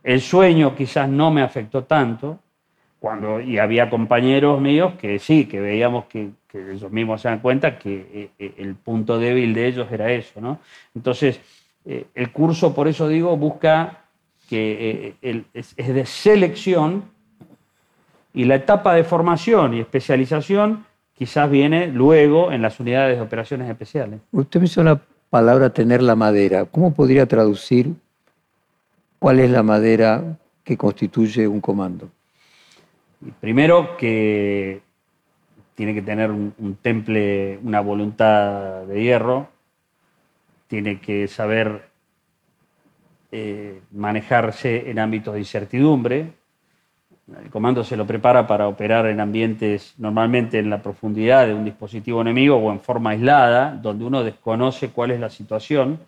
[0.02, 2.38] el sueño quizás no me afectó tanto,
[3.00, 7.78] cuando, y había compañeros míos que sí, que veíamos que, ellos mismos se dan cuenta
[7.78, 10.40] que eh, eh, el punto débil de ellos era eso.
[10.40, 10.58] ¿no?
[10.96, 11.40] Entonces,
[11.84, 14.00] eh, el curso, por eso digo, busca
[14.48, 17.04] que es, de selección
[18.34, 20.84] y la etapa de formación y especialización
[21.16, 24.18] quizás viene luego en las unidades de operaciones especiales.
[24.32, 26.64] Usted mencionó la palabra tener la madera.
[26.64, 27.94] ¿Cómo podría traducir
[29.20, 32.10] cuál es la madera que constituye un comando?
[33.40, 34.80] Primero que
[35.74, 39.48] tiene que tener un, temple, una voluntad de hierro,
[40.68, 41.88] tiene que saber
[43.30, 46.32] eh, manejarse en ámbitos de incertidumbre.
[47.42, 51.64] El comando se lo prepara para operar en ambientes normalmente en la profundidad de un
[51.64, 55.98] dispositivo enemigo o en forma aislada, donde uno desconoce cuál es la situación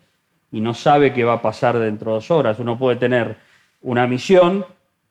[0.51, 2.59] y no sabe qué va a pasar dentro de dos horas.
[2.59, 3.37] Uno puede tener
[3.81, 4.65] una misión,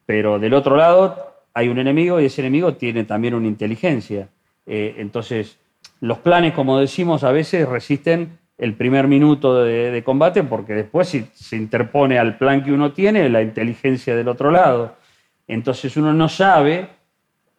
[0.05, 4.29] pero del otro lado hay un enemigo y ese enemigo tiene también una inteligencia.
[4.67, 5.59] Eh, entonces,
[6.01, 11.27] los planes, como decimos, a veces resisten el primer minuto de, combate porque después si,
[11.35, 14.97] se interpone al plan que uno tiene la inteligencia del otro lado.
[15.49, 16.89] Entonces uno no sabe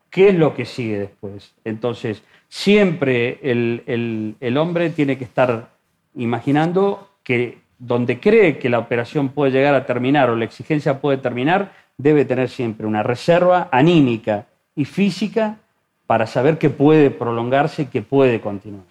[0.09, 1.53] qué es lo que sigue después.
[1.65, 5.71] Entonces, siempre el, el hombre tiene que estar
[6.15, 11.17] imaginando que donde cree que la operación puede llegar a terminar o la exigencia puede
[11.17, 15.57] terminar, debe tener siempre una reserva anímica y física
[16.07, 18.83] para saber que puede prolongarse que puede continuar.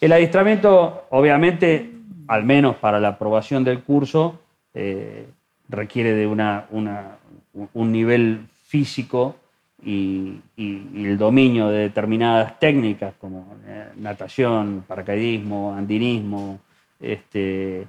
[0.00, 1.92] El adiestramiento, obviamente,
[2.28, 4.38] al menos para la aprobación del curso,
[4.74, 5.26] eh,
[5.68, 9.36] requiere de un nivel físico
[9.84, 16.58] y, el dominio de determinadas técnicas como eh, natación, paracaidismo, andinismo,
[17.00, 17.86] este,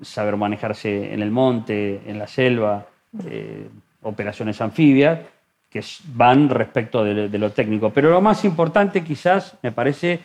[0.00, 2.86] saber manejarse en el monte, en la selva,
[3.26, 3.68] eh,
[4.02, 5.20] operaciones anfibias,
[5.70, 5.84] que
[6.14, 7.90] van respecto de, lo técnico.
[7.90, 10.20] Pero lo más importante quizás me parece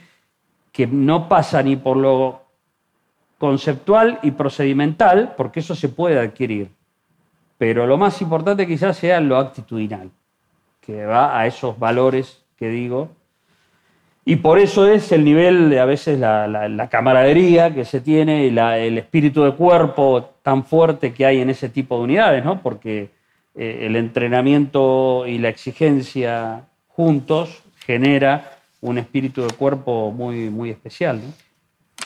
[0.71, 2.41] que no pasa ni por lo
[3.37, 6.69] conceptual y procedimental, porque eso se puede adquirir.
[7.57, 10.09] Pero lo más importante quizás sea lo actitudinal,
[10.81, 13.09] que va a esos valores que digo.
[14.25, 18.97] Y por eso es el nivel de a veces la, camaradería que se tiene el
[18.97, 22.59] espíritu de cuerpo tan fuerte que hay en ese tipo de unidades, ¿no?
[22.61, 23.14] Porque
[23.57, 31.21] eh, el entrenamiento y la exigencia juntos genera un espíritu de cuerpo muy, muy especial.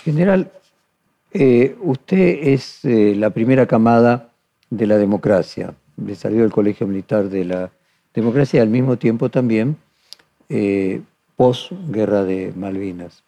[0.03, 0.51] General,
[1.33, 4.29] eh, usted es eh, la primera camada
[4.69, 7.71] de la democracia, le salió del Colegio Militar de la
[8.13, 9.77] Democracia y al mismo tiempo también
[11.35, 13.23] post-guerra de Malvinas.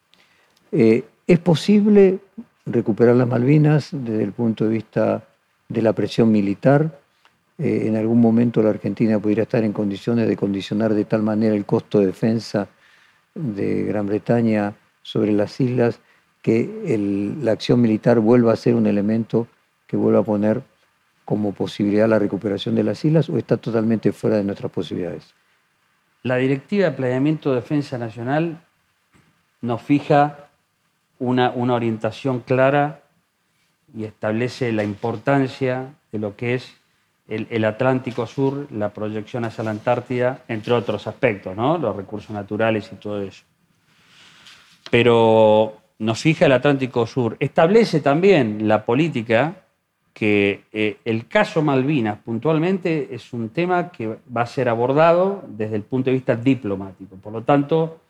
[0.72, 2.18] ¿Es posible
[2.66, 5.24] recuperar las Malvinas desde el punto de vista
[5.70, 7.01] de la presión militar?
[7.62, 11.54] Eh, en algún momento la Argentina pudiera estar en condiciones de condicionar de tal manera
[11.54, 12.68] el costo de defensa
[13.36, 16.00] de Gran Bretaña sobre las islas
[16.42, 19.48] que la acción militar vuelva a ser un elemento
[19.86, 20.64] que vuelva a poner
[21.24, 25.36] como posibilidad la recuperación de las islas o está totalmente fuera de nuestras posibilidades?
[26.24, 28.60] La Directiva de Planeamiento de Defensa Nacional
[29.62, 30.50] nos fija
[31.20, 33.04] una, una orientación clara
[33.96, 36.81] y establece la importancia de lo que es
[37.32, 41.78] el, Atlántico Sur, la proyección hacia la Antártida, entre otros aspectos, ¿no?
[41.78, 43.44] los recursos naturales y todo eso.
[44.90, 47.38] Pero nos fija el Atlántico Sur.
[47.40, 49.56] Establece también la política
[50.14, 55.78] que eh, el caso Malvinas puntualmente es un tema que va a ser abordado desde
[55.78, 57.16] el punto de vista diplomático.
[57.16, 58.02] Por lo tanto,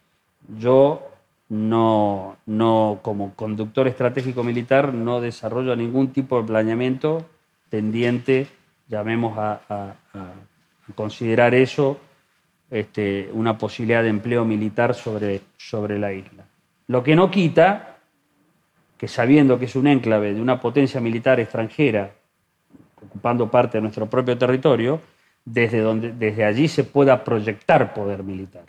[0.58, 1.08] yo
[1.50, 7.24] no, no como conductor estratégico militar no desarrollo ningún tipo de planeamiento
[7.70, 8.48] tendiente
[8.92, 9.96] llamemos a,
[10.94, 11.98] considerar eso
[12.70, 16.44] este, una posibilidad de empleo militar sobre, sobre la isla.
[16.88, 17.98] Lo que no quita
[18.98, 22.12] que sabiendo que es un enclave de una potencia militar extranjera
[23.04, 25.02] ocupando parte de nuestro propio territorio,
[25.44, 28.66] desde, donde, desde allí se pueda proyectar poder militar.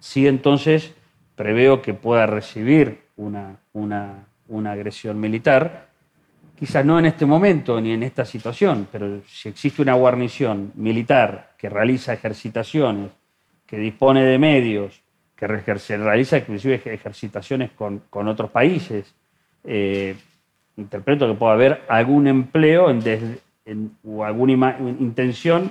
[0.00, 0.92] Sí, entonces
[1.36, 5.85] preveo que pueda recibir una, una, una agresión militar,
[6.58, 11.52] quizás no en este momento ni en esta situación, pero si existe una guarnición militar
[11.58, 13.10] que realiza ejercitaciones,
[13.66, 15.02] que dispone de medios
[15.36, 19.14] que realiza inclusive ejercitaciones con, otros países.
[19.64, 20.16] Eh,
[20.76, 22.86] interpreto que puede haber algún empleo
[24.04, 25.70] o alguna intención,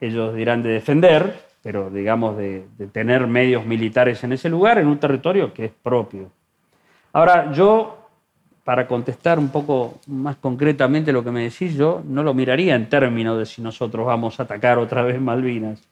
[0.00, 4.98] ellos dirán de defender, pero digamos de, tener medios militares en ese lugar, en un
[4.98, 6.30] territorio que es propio.
[7.12, 8.03] Ahora, yo,
[8.64, 12.88] para contestar un poco más concretamente lo que me decís, yo no lo miraría en
[12.88, 15.82] términos de si nosotros vamos a atacar otra vez Malvinas,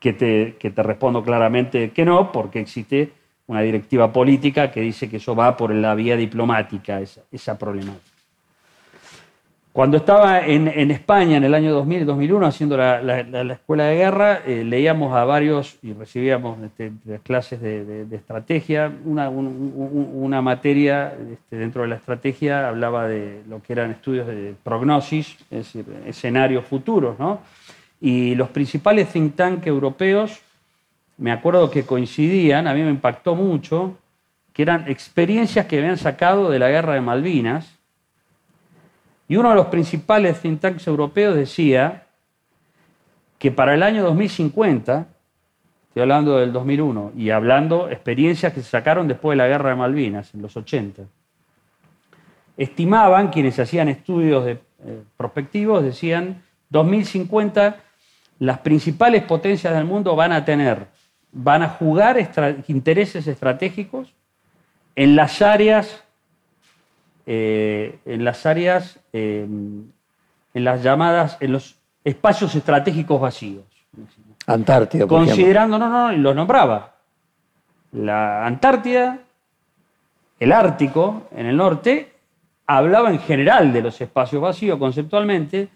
[0.00, 3.12] que te, que te respondo claramente que no, porque existe
[3.46, 8.13] una directiva política que dice que eso va por la vía diplomática, esa, esa problemática.
[9.74, 14.40] Cuando estaba en, España en el año 2000 y 2001 haciendo la, escuela de guerra,
[14.46, 16.92] eh, leíamos a varios y recibíamos este,
[17.24, 18.92] clases de, estrategia.
[19.04, 25.38] Una, materia este, dentro de la estrategia hablaba de lo que eran estudios de prognosis,
[25.50, 27.16] es decir, escenarios futuros.
[28.00, 30.40] Y los principales think tank europeos,
[31.16, 33.96] me acuerdo que coincidían, a mí me impactó mucho,
[34.52, 37.74] que eran experiencias que habían sacado de la guerra de Malvinas
[39.28, 42.06] y uno de los principales think tanks europeos decía
[43.38, 45.06] que para el año 2050,
[45.88, 49.76] estoy hablando del 2001, y hablando experiencias que se sacaron después de la guerra de
[49.76, 51.02] Malvinas, en los 80,
[52.56, 57.76] estimaban, quienes hacían estudios de, eh, prospectivos, decían, 2050
[58.38, 60.86] las principales potencias del mundo van a tener,
[61.32, 62.16] van a jugar
[62.68, 64.12] intereses estratégicos
[64.96, 66.03] en las áreas
[67.26, 73.64] eh, en las áreas, eh, en las llamadas, en los espacios estratégicos vacíos.
[74.46, 75.06] Antártida.
[75.06, 76.94] Considerando, no, no, no, los nombraba.
[77.92, 79.20] La Antártida,
[80.38, 82.12] el Ártico, en el norte,
[82.66, 85.68] hablaba en general de los espacios vacíos conceptualmente,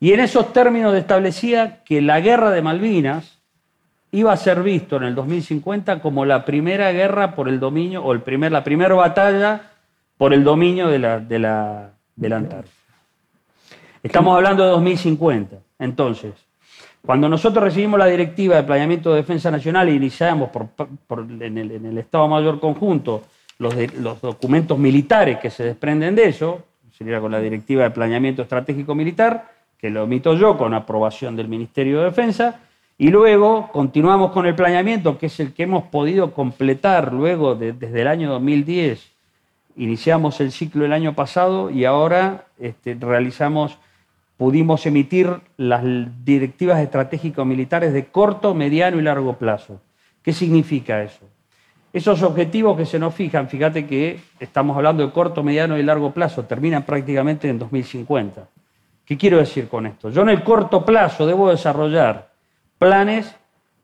[0.00, 3.38] y en esos términos establecía que la guerra de Malvinas
[4.10, 8.12] iba a ser visto en el 2050 como la primera guerra por el dominio, o
[8.12, 9.71] el primer, la primera batalla
[10.22, 11.90] por el dominio de la, de la,
[12.22, 12.72] Antártida.
[14.04, 15.56] Estamos hablando de 2050.
[15.80, 16.32] Entonces,
[17.04, 20.50] cuando nosotros recibimos la directiva de planeamiento de defensa nacional y iniciamos
[21.40, 23.24] en, el, Estado Mayor Conjunto
[23.58, 28.42] los, los documentos militares que se desprenden de eso, sería con la directiva de planeamiento
[28.42, 32.60] estratégico militar, que lo omito yo con aprobación del Ministerio de Defensa,
[32.96, 38.02] y luego continuamos con el planeamiento, que es el que hemos podido completar luego desde
[38.02, 39.11] el año 2010
[39.76, 43.78] Iniciamos el ciclo el año pasado y ahora este, realizamos,
[44.36, 45.82] pudimos emitir las
[46.24, 49.80] directivas estratégicas militares de corto, mediano y largo plazo.
[50.22, 51.26] ¿Qué significa eso?
[51.92, 56.12] Esos objetivos que se nos fijan, fíjate que estamos hablando de corto, mediano y largo
[56.12, 58.48] plazo, terminan prácticamente en 2050.
[59.04, 60.08] ¿Qué quiero decir con esto?
[60.10, 62.30] Yo en el corto plazo debo desarrollar
[62.78, 63.36] planes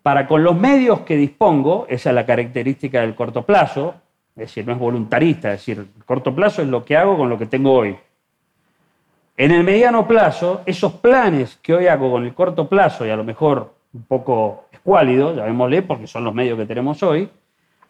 [0.02, 3.94] para con los medios que dispongo, esa es la característica del corto plazo,
[4.38, 7.36] es decir, no es voluntarista, es decir, corto plazo es lo que hago con lo
[7.36, 7.96] que tengo hoy.
[9.36, 13.16] En el mediano plazo, esos planes que hoy hago con el corto plazo y a
[13.16, 17.28] lo mejor un poco escuálidos, llamémosle porque son los medios que tenemos hoy,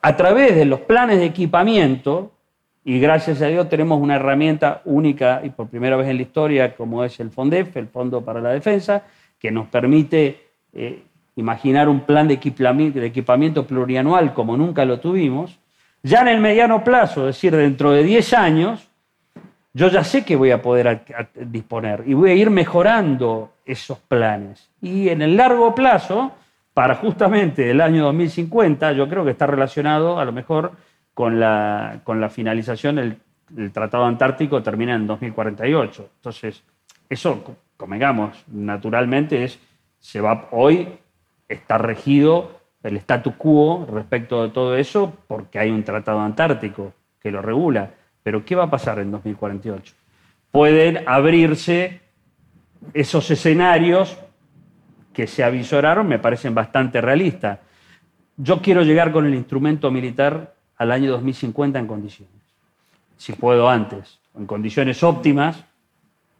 [0.00, 2.32] a través de los planes de equipamiento,
[2.82, 6.74] y gracias a Dios tenemos una herramienta única y por primera vez en la historia
[6.74, 9.02] como es el FONDEF, el Fondo para la Defensa,
[9.38, 11.02] que nos permite eh,
[11.37, 15.58] imaginar un plan de equipamiento plurianual como nunca lo tuvimos,
[16.02, 18.88] ya en el mediano plazo, es decir, dentro de 10 años,
[19.72, 21.02] yo ya sé que voy a poder
[21.34, 24.70] disponer y voy a ir mejorando esos planes.
[24.80, 26.32] Y en el largo plazo,
[26.74, 30.72] para justamente el año 2050, yo creo que está relacionado a lo mejor
[31.14, 33.20] con la, con la finalización del,
[33.72, 36.11] Tratado Antártico, termina en 2048.
[36.16, 36.62] Entonces,
[37.08, 39.58] eso, convengamos, naturalmente es,
[39.98, 40.87] se va, hoy
[41.48, 47.30] está regido el statu quo respecto de todo eso porque hay un tratado antártico que
[47.30, 47.90] lo regula.
[48.22, 49.94] Pero ¿qué va a pasar en 2048?
[50.50, 52.00] Pueden abrirse
[52.94, 54.16] esos escenarios
[55.12, 57.58] que se avisoraron, me parecen bastante realistas.
[58.36, 62.34] Yo quiero llegar con el instrumento militar al año 2050 en condiciones.
[63.16, 65.64] Si puedo antes, en condiciones óptimas,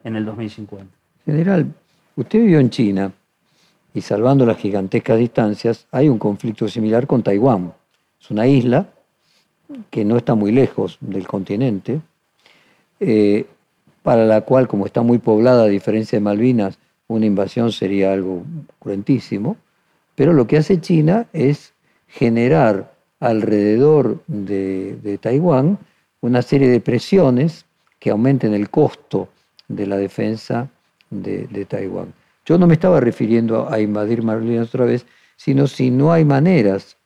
[0.05, 0.87] en el 2050.
[1.25, 1.67] General,
[2.15, 3.13] usted vivió en China
[3.99, 7.73] y salvando las gigantescas distancias, hay un conflicto similar con Taiwán.
[8.21, 8.87] Es una isla
[9.91, 12.01] que no está muy lejos del continente,
[13.01, 13.45] eh,
[14.05, 16.79] para la cual, como está muy poblada, a diferencia de Malvinas,
[17.09, 18.45] una invasión sería algo
[18.79, 19.57] cruentísimo,
[20.15, 21.75] pero lo que hace China es
[22.07, 25.77] generar alrededor de, Taiwán
[26.21, 27.65] una serie de presiones
[27.99, 29.29] que aumenten el costo
[29.67, 30.69] de la defensa
[31.11, 32.15] de Taiwán.
[32.49, 35.05] Yo no me estaba refiriendo a invadir Malvinas otra vez,
[35.37, 36.97] sino si no hay maneras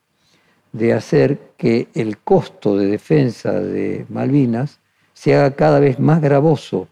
[0.71, 4.79] de hacer que el costo de defensa de Malvinas
[5.15, 6.87] se haga cada vez más gravoso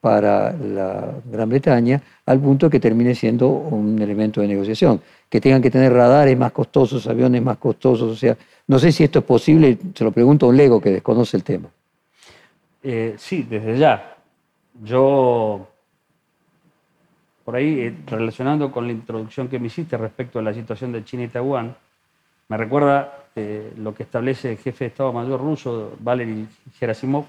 [0.00, 5.00] para la Gran Bretaña, al punto que termine siendo un elemento de negociación.
[5.30, 9.04] Que tengan que tener radares más costosos, aviones más costosos, o sea, no sé si
[9.04, 11.68] esto es posible, se lo pregunto a un lego que desconoce el tema.
[12.82, 14.16] Eh, sí, desde ya.
[14.82, 15.68] Yo,
[17.46, 21.04] por ahí, eh, relacionando con la introducción que me hiciste respecto a la situación de
[21.04, 21.76] China y Taiwán,
[22.48, 27.24] me recuerda eh, lo que establece el jefe de Estado Mayor ruso, Valery Gerasimov.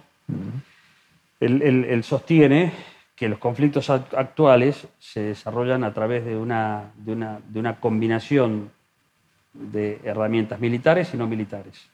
[1.39, 2.71] él, sostiene
[3.15, 8.71] que los conflictos actuales se desarrollan a través de una, de una, de una combinación
[9.53, 11.89] de herramientas militares y no militares.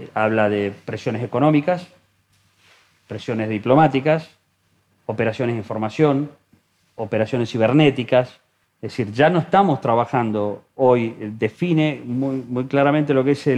[0.00, 1.86] Eh, habla de presiones económicas,
[3.06, 4.36] presiones diplomáticas,
[5.06, 6.30] operaciones de información,
[6.96, 8.40] operaciones cibernéticas.
[8.80, 13.48] Es decir, ya no estamos trabajando hoy, eh, define muy, claramente lo que es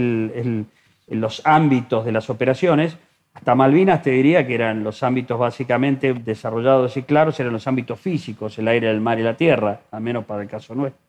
[1.07, 2.97] los ámbitos de las operaciones.
[3.33, 7.99] Hasta Malvinas te diría que eran los ámbitos básicamente desarrollados y claros, eran los ámbitos
[7.99, 11.01] físicos, el aire, el mar y la tierra, al menos para el caso nuestro.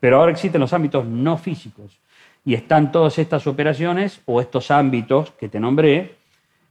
[0.00, 1.98] Pero ahora existen los ámbitos no físicos,
[2.44, 6.14] y están todas estas operaciones o estos ámbitos que te nombré,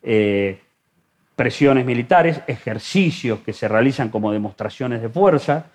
[0.02, 0.60] eh,
[1.38, 5.68] presiones militares, ejercicios que se realizan como demostraciones de fuerza,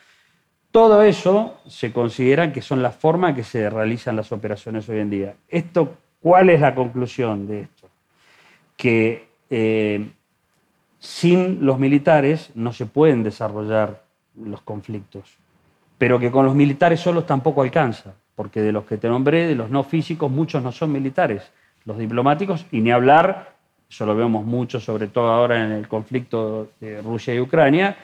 [0.71, 4.99] todo eso se considera que son las formas en que se realizan las operaciones hoy
[4.99, 5.35] en día.
[5.49, 7.89] Esto, ¿Cuál es la conclusión de esto?
[8.77, 10.11] Que eh,
[10.99, 14.05] sin los militares no se pueden desarrollar
[14.37, 15.37] los conflictos,
[15.99, 19.55] pero que con los militares solos tampoco alcanza porque de los que te nombré, de
[19.55, 21.51] los no físicos, muchos no son militares,
[21.85, 23.52] los diplomáticos, y ni hablar,
[23.93, 27.95] eso lo vemos mucho, sobre todo ahora en el conflicto de Rusia y Ucrania,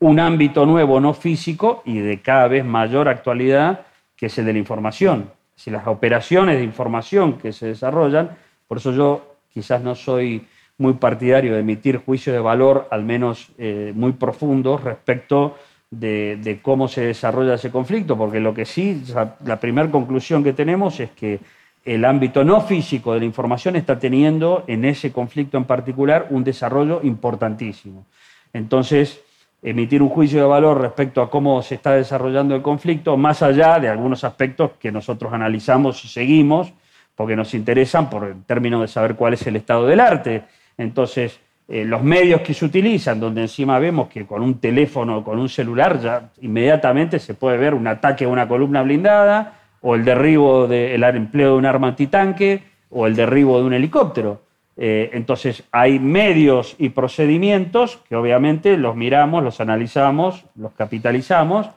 [0.00, 4.52] un ámbito nuevo no físico y de cada vez mayor actualidad, que es el de
[4.52, 5.30] la información.
[5.56, 8.36] Si las operaciones de información que se desarrollan,
[8.66, 10.46] por eso yo quizás no soy
[10.76, 15.56] muy partidario de emitir juicios de valor, al menos eh, muy profundos, respecto
[15.90, 19.02] de, cómo se desarrolla ese conflicto, porque lo que sí,
[19.42, 21.40] la primera conclusión que tenemos es que
[21.88, 26.44] el ámbito no físico de la información está teniendo en ese conflicto en particular un
[26.44, 28.04] desarrollo importantísimo.
[28.52, 29.22] Entonces,
[29.62, 33.80] emitir un juicio de valor respecto a cómo se está desarrollando el conflicto, más allá
[33.80, 36.74] de algunos aspectos que nosotros analizamos y seguimos,
[37.14, 40.44] porque nos interesan por el término de saber cuál es el estado del arte.
[40.76, 45.24] Entonces, eh, los medios que se utilizan, donde encima vemos que con un teléfono o
[45.24, 49.57] con un celular ya inmediatamente se puede ver un ataque a una columna blindada,
[49.88, 54.42] o el derribo del empleo de un arma antitanque, o el derribo de un helicóptero.
[54.76, 61.70] Eh, entonces hay medios y procedimientos que obviamente los miramos, los analizamos, los capitalizamos,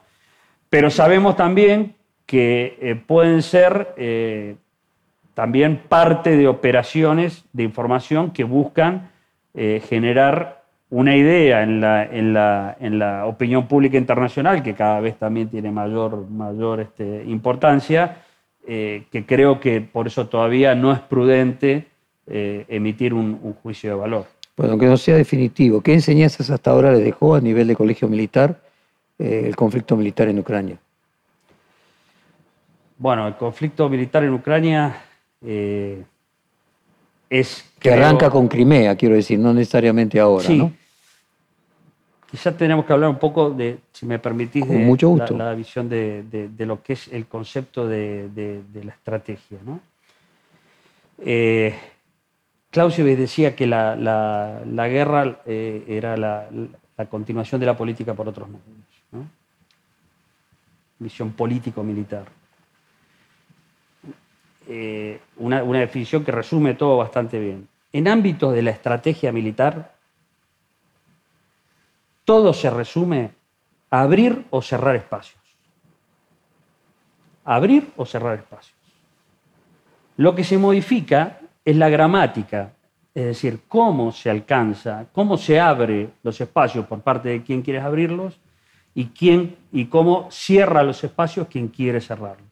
[0.68, 1.94] pero sabemos también
[2.26, 3.94] que eh, pueden ser
[5.32, 9.10] también parte de operaciones de información que buscan
[9.54, 10.61] eh, generar
[10.92, 15.48] una idea en la, en, la, en la, opinión pública internacional, que cada vez también
[15.48, 18.18] tiene mayor, mayor este, importancia,
[18.68, 21.86] eh, que creo que por eso todavía no es prudente
[22.26, 24.26] eh, emitir un, juicio de valor.
[24.54, 28.06] Bueno, aunque no sea definitivo, ¿qué enseñanzas hasta ahora le dejó a nivel de colegio
[28.06, 28.60] militar
[29.18, 30.76] el conflicto militar en Ucrania?
[32.98, 34.94] Bueno, el conflicto militar en Ucrania
[35.40, 35.94] que
[37.90, 40.58] arranca con Crimea, quiero decir, no necesariamente ahora, sí.
[40.58, 40.81] ¿no?
[42.32, 45.36] Quizás tenemos que hablar un poco de, si me permitís, de mucho gusto.
[45.36, 49.58] La, visión de, lo que es el concepto de, la estrategia.
[49.66, 49.80] ¿no?
[51.18, 51.74] Eh,
[52.70, 56.48] Clausewitz decía que la, guerra eh, era la,
[57.10, 58.64] continuación de la política por otros medios.
[59.12, 59.28] ¿no?
[61.00, 62.24] Visión político-militar.
[64.68, 67.68] Eh, una, definición que resume todo bastante bien.
[67.92, 69.92] En ámbitos de la estrategia militar,
[72.24, 73.30] todo se resume
[73.90, 75.40] a abrir o cerrar espacios.
[77.44, 78.76] Abrir o cerrar espacios.
[80.16, 82.72] Lo que se modifica es la gramática,
[83.14, 87.80] es decir, cómo se alcanza, cómo se abre los espacios por parte de quien quiere
[87.80, 88.38] abrirlos
[88.94, 92.48] y, quién, y cómo cierra los espacios quien quiere cerrarlos.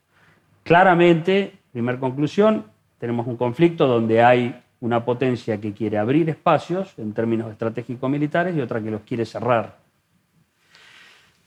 [0.63, 2.65] Claramente Primer conclusión,
[2.99, 8.57] tenemos un conflicto donde hay una potencia que quiere abrir espacios en términos estratégicos militares
[8.57, 9.77] y otra que los quiere cerrar.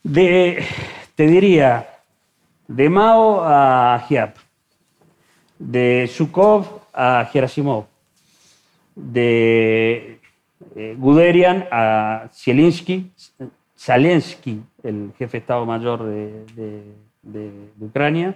[0.03, 0.63] De,
[1.15, 1.87] te diría,
[2.67, 4.37] de Mao a Giap,
[5.57, 7.85] de Zhukov a Gerasimov,
[8.95, 10.19] de
[10.75, 13.11] eh, Guderian a Zelensky,
[13.75, 18.35] Zelensky, el jefe de Estado Mayor de Ucrania,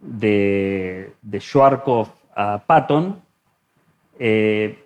[0.00, 3.20] de, de Schwarzkopf a Patton,
[4.18, 4.78] eh,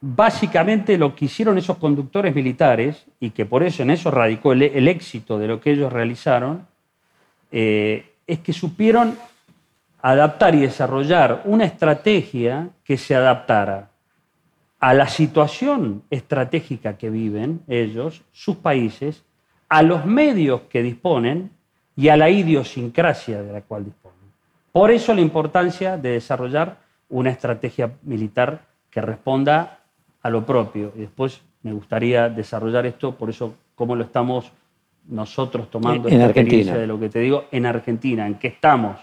[0.00, 4.88] básicamente lo que hicieron esos conductores militares, y que por eso en eso radicó el,
[4.88, 6.66] éxito de lo que ellos realizaron,
[7.50, 9.18] eh, es que supieron
[10.02, 13.90] adaptar y desarrollar una estrategia que se adaptara
[14.80, 19.24] a la situación estratégica que viven ellos, sus países,
[19.68, 21.50] a los medios que disponen
[21.96, 24.07] y a la idiosincrasia de la cual disponen.
[24.78, 29.80] Por eso la importancia de desarrollar una estrategia militar que responda
[30.22, 30.92] a lo propio.
[30.94, 34.52] Y después me gustaría desarrollar esto, por eso cómo lo estamos
[35.08, 36.76] nosotros tomando en Argentina.
[36.76, 39.00] de lo que te digo en Argentina, en qué estamos.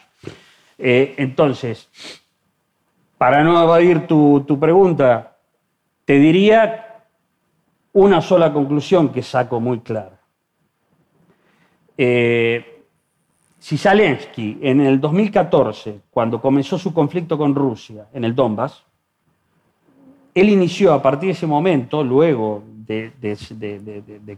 [0.77, 1.89] Eh, entonces,
[3.17, 5.35] para no evadir tu, tu pregunta,
[6.05, 7.03] te diría
[7.91, 10.21] una sola conclusión que saco muy clara.
[11.97, 12.74] Eh,
[13.65, 18.83] si Zelensky en el 2014, cuando comenzó su conflicto con Rusia en el Donbass,
[20.35, 23.11] él inició a partir de ese momento, luego de,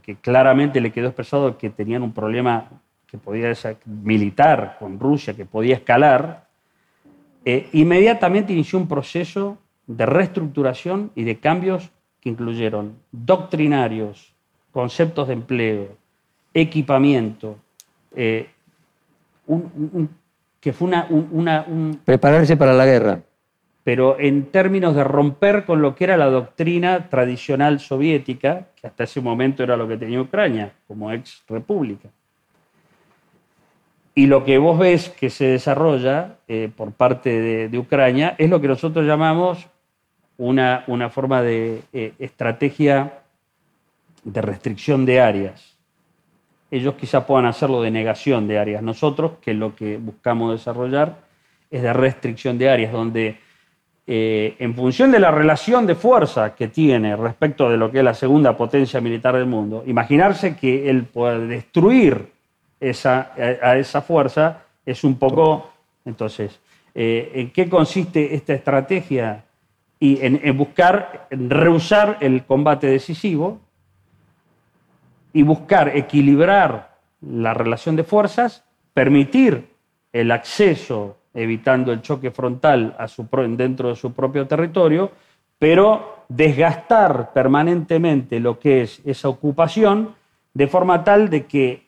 [0.02, 2.70] que claramente le quedó expresado que tenían un problema
[3.06, 6.48] que podía ser militar con Rusia, que podía escalar,
[7.44, 9.58] eh, inmediatamente inició un proceso
[9.88, 11.90] de reestructuración y de cambios
[12.22, 14.34] que incluyeron doctrinarios,
[14.72, 15.98] conceptos de empleo,
[16.54, 17.58] equipamiento,
[18.16, 18.52] eh,
[20.60, 20.90] que fue
[21.32, 21.66] una...
[22.06, 23.22] Prepararse para la guerra.
[23.84, 29.06] Pero en términos de romper con lo que era la doctrina tradicional soviética, que hasta
[29.06, 32.10] ese momento era lo que tenía Ucrania como ex república.
[34.14, 38.60] Y lo que vos ves que se desarrolla eh, por parte de, Ucrania es lo
[38.60, 39.68] que nosotros llamamos
[40.38, 43.20] una, una forma de eh, estrategia
[44.24, 45.77] de restricción de áreas.
[46.70, 48.84] Ellos quizá puedan hacerlo de negación de áreas.
[48.84, 51.18] Nosotros, que lo que buscamos desarrollar
[51.72, 53.38] es de restricción de áreas, donde
[54.10, 58.04] eh, en función de la relación de fuerza que tiene respecto de lo que es
[58.04, 62.32] la segunda potencia militar del mundo, imaginarse que él puede destruir
[62.80, 65.72] a, esa fuerza es un poco...
[66.06, 66.58] Entonces,
[66.96, 69.44] eh, ¿en qué consiste esta estrategia?
[70.00, 73.60] Y en, buscar, en rehusar el combate decisivo
[75.38, 79.70] y buscar equilibrar la relación de fuerzas, permitir
[80.12, 82.98] el acceso, evitando el choque frontal
[83.50, 85.12] dentro de su propio territorio,
[85.60, 90.16] pero desgastar permanentemente lo que es esa ocupación
[90.56, 91.86] de forma tal de que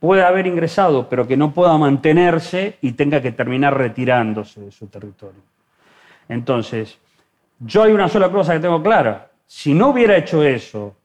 [0.00, 4.86] pueda haber ingresado, pero que no pueda mantenerse y tenga que terminar retirándose de su
[4.86, 5.42] territorio.
[6.30, 6.96] Entonces,
[7.58, 9.28] yo hay una sola cosa que tengo clara.
[9.46, 10.96] Si no hubiera hecho eso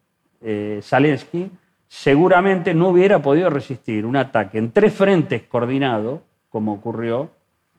[0.42, 1.52] eh, Zelensky,
[1.92, 7.30] seguramente no hubiera podido resistir un ataque en tres frentes coordinado, como ocurrió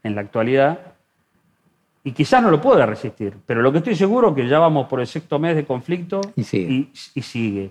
[0.03, 0.81] en la actualidad,
[2.05, 3.39] y quizás no lo pueda resistir.
[3.47, 6.21] Pero lo que estoy seguro es que ya vamos por el sexto mes de conflicto
[6.37, 7.71] y sigue.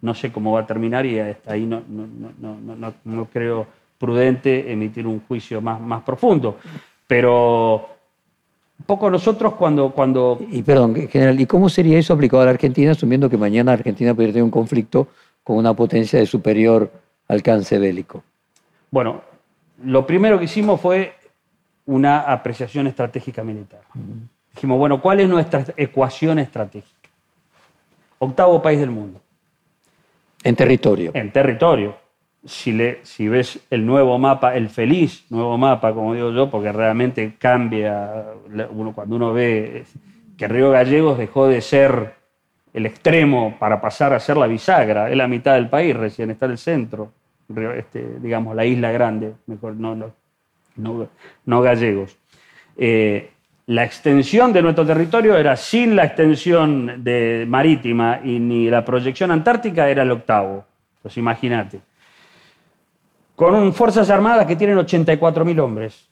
[0.00, 3.66] No sé cómo va a terminar y ahí no, no, creo
[3.98, 6.56] prudente emitir un juicio más, más profundo.
[7.06, 7.90] Pero
[8.78, 10.40] un poco nosotros cuando, cuando...
[10.50, 14.14] Y perdón, general, ¿y cómo sería eso aplicado a la Argentina, asumiendo que mañana Argentina
[14.14, 15.08] podría tener un conflicto
[15.44, 16.90] con una potencia de superior
[17.28, 18.24] alcance bélico?
[18.90, 19.22] Bueno,
[19.84, 21.14] lo primero que hicimos fue
[21.86, 23.82] una apreciación estratégica militar.
[24.54, 27.10] Dijimos, bueno, ¿cuál es nuestra ecuación estratégica?
[28.18, 29.20] Octavo país del mundo.
[30.42, 31.10] En territorio.
[31.14, 31.96] En territorio.
[32.44, 36.72] Si, le, si ves el nuevo mapa, el feliz nuevo mapa, como digo yo, porque
[36.72, 38.26] realmente cambia
[38.70, 39.84] uno, cuando uno ve
[40.36, 42.14] que Río Gallegos dejó de ser
[42.74, 46.46] el extremo para pasar a ser la bisagra, es la mitad del país recién, está
[46.46, 47.12] el centro,
[47.76, 51.08] este, digamos, la isla grande, mejor no, no,
[51.46, 52.18] no, gallegos.
[52.76, 53.30] Eh,
[53.66, 59.30] la extensión de nuestro territorio era sin la extensión de marítima y ni la proyección
[59.30, 60.64] antártica era el octavo.
[61.00, 61.80] Pues imagínate.
[63.36, 66.08] Con fuerzas armadas que tienen 84.000 hombres,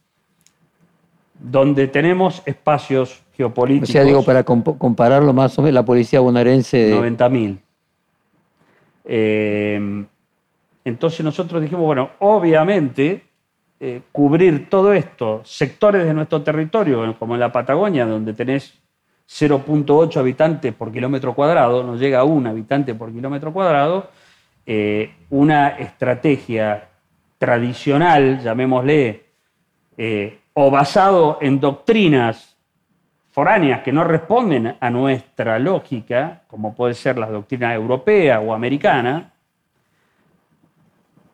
[1.38, 3.90] donde tenemos espacios geopolíticos.
[3.90, 6.76] O sea, digo, para compararlo más o menos, la policía bonaerense.
[6.76, 6.94] De...
[6.94, 7.58] 90.000.
[9.04, 10.04] Eh,
[10.84, 13.22] entonces nosotros dijimos, bueno, obviamente
[13.80, 18.74] eh, cubrir todo esto, sectores de nuestro territorio, como en la Patagonia, donde tenés
[19.28, 24.10] 0.8 habitantes por kilómetro cuadrado, no llega a un habitante por kilómetro cuadrado,
[24.66, 26.90] eh, una estrategia
[27.38, 29.24] tradicional, llamémosle,
[29.96, 32.56] eh, o basado en doctrinas
[33.30, 39.32] foráneas que no responden a nuestra lógica, como puede ser la doctrina europea o americana,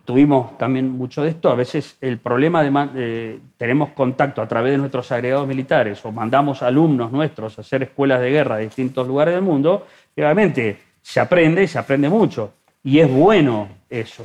[0.05, 4.73] tuvimos también mucho de esto, a veces el problema de eh, tenemos contacto a través
[4.73, 9.07] de nuestros agregados militares o mandamos alumnos nuestros a hacer escuelas de guerra en distintos
[9.07, 12.55] lugares del mundo, y obviamente se aprende y se aprende mucho.
[12.85, 14.25] Y es bueno eso.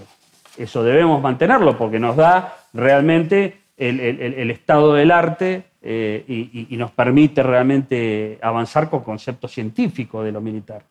[0.57, 6.23] Eso debemos mantenerlo porque nos da realmente el, estado del arte eh,
[6.69, 10.83] y, nos permite realmente avanzar con conceptos científicos de lo militar.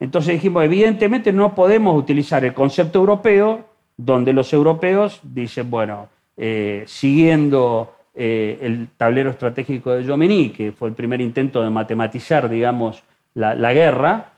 [0.00, 3.66] Entonces dijimos, evidentemente no podemos utilizar el concepto europeo
[3.96, 10.88] donde los europeos dicen, bueno, eh, siguiendo eh, el tablero estratégico de Jomini, que fue
[10.88, 13.02] el primer intento de matematizar, digamos,
[13.34, 14.32] la, guerra,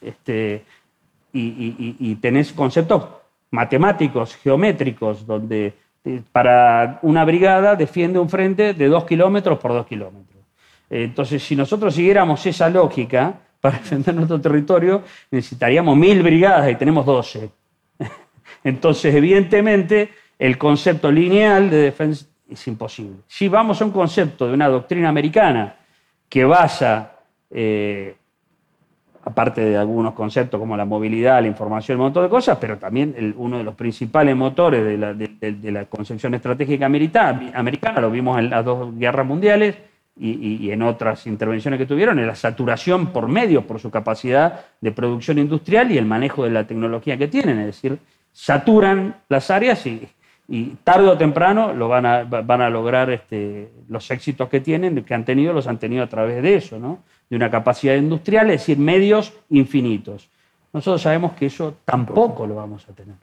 [0.00, 0.64] este,
[1.32, 3.06] y, y, tenés conceptos
[3.52, 5.74] matemáticos, geométricos, donde
[6.32, 10.42] para una brigada defiende un frente de dos kilómetros por dos kilómetros.
[10.88, 17.04] Entonces, si nosotros siguiéramos esa lógica para defender nuestro territorio, necesitaríamos mil brigadas y tenemos
[17.04, 17.50] doce.
[18.64, 23.16] Entonces, evidentemente, el concepto lineal de defensa es imposible.
[23.26, 25.74] Si vamos a un concepto de una doctrina americana
[26.28, 27.16] que basa
[27.50, 28.14] eh,
[29.26, 33.34] aparte de algunos conceptos como la movilidad, la información, un montón de cosas, pero también
[33.36, 38.96] uno de los principales motores de la, concepción estratégica americana, lo vimos en las dos
[38.96, 39.76] guerras mundiales
[40.16, 44.92] y, en otras intervenciones que tuvieron, es la saturación por medios, por su capacidad de
[44.92, 47.98] producción industrial y el manejo de la tecnología que tienen, es decir,
[48.32, 50.08] saturan las áreas y,
[50.84, 55.14] tarde o temprano lo van a, van a lograr este, los éxitos que tienen, que
[55.14, 57.02] han tenido, los han tenido a través de eso, ¿no?
[57.28, 60.28] De una capacidad industrial, es decir, medios infinitos.
[60.72, 63.14] Nosotros sabemos que eso tampoco lo vamos a tener.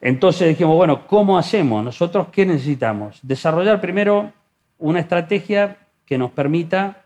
[0.00, 1.84] Entonces dijimos, bueno, ¿cómo hacemos?
[1.84, 3.18] Nosotros, ¿qué necesitamos?
[3.22, 4.32] Desarrollar primero
[4.78, 5.76] una estrategia
[6.06, 7.04] que nos permita,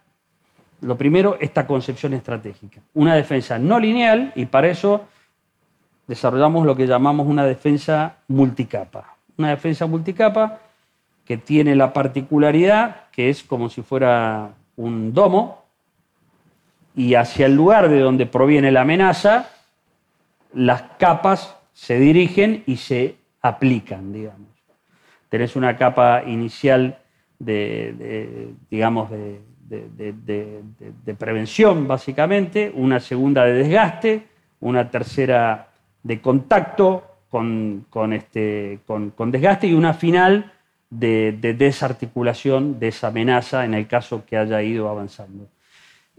[0.82, 2.80] lo primero, esta concepción estratégica.
[2.94, 5.06] Una defensa no lineal y para eso
[6.06, 9.16] desarrollamos lo que llamamos una defensa multicapa.
[9.38, 10.60] Una defensa multicapa
[11.24, 15.64] que tiene la particularidad que es como si fuera un domo
[16.94, 19.50] y hacia el lugar de donde proviene la amenaza,
[20.52, 24.48] las capas se dirigen y se aplican, digamos.
[25.28, 26.98] Tenés una capa inicial
[27.38, 29.40] de, digamos, de,
[31.18, 34.26] prevención, básicamente, una segunda de desgaste,
[34.60, 35.70] una tercera
[36.02, 40.52] de contacto con, este, con desgaste y una final
[40.92, 45.48] de, desarticulación de esa amenaza en el caso que haya ido avanzando.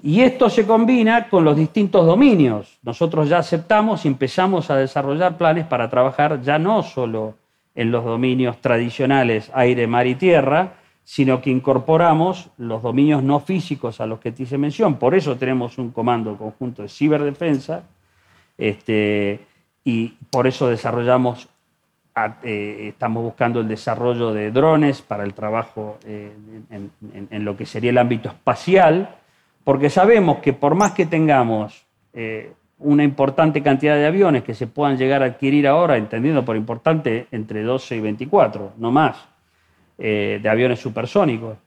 [0.01, 2.80] Y esto se combina con los distintos dominios.
[2.82, 7.36] Nosotros ya aceptamos y empezamos a desarrollar planes para trabajar ya no solo
[7.76, 14.01] en los dominios tradicionales aire, mar y tierra, sino que incorporamos los dominios no físicos
[14.01, 14.95] a los que te hice mención.
[14.95, 17.84] Por eso tenemos un comando conjunto de ciberdefensa
[18.57, 19.39] este,
[19.84, 21.47] y por eso desarrollamos
[22.43, 26.32] eh, estamos buscando el desarrollo de drones para el trabajo eh,
[26.70, 29.16] en, lo que sería el ámbito espacial,
[29.64, 34.68] porque sabemos que por más que tengamos eh, una importante cantidad de aviones que se
[34.68, 39.18] puedan llegar a adquirir ahora, entendiendo por importante entre 12 y 24, no más,
[39.97, 41.57] de aviones supersónicos,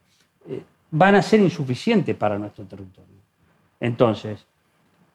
[0.91, 3.17] van a ser insuficientes para nuestro territorio.
[3.81, 4.45] Entonces,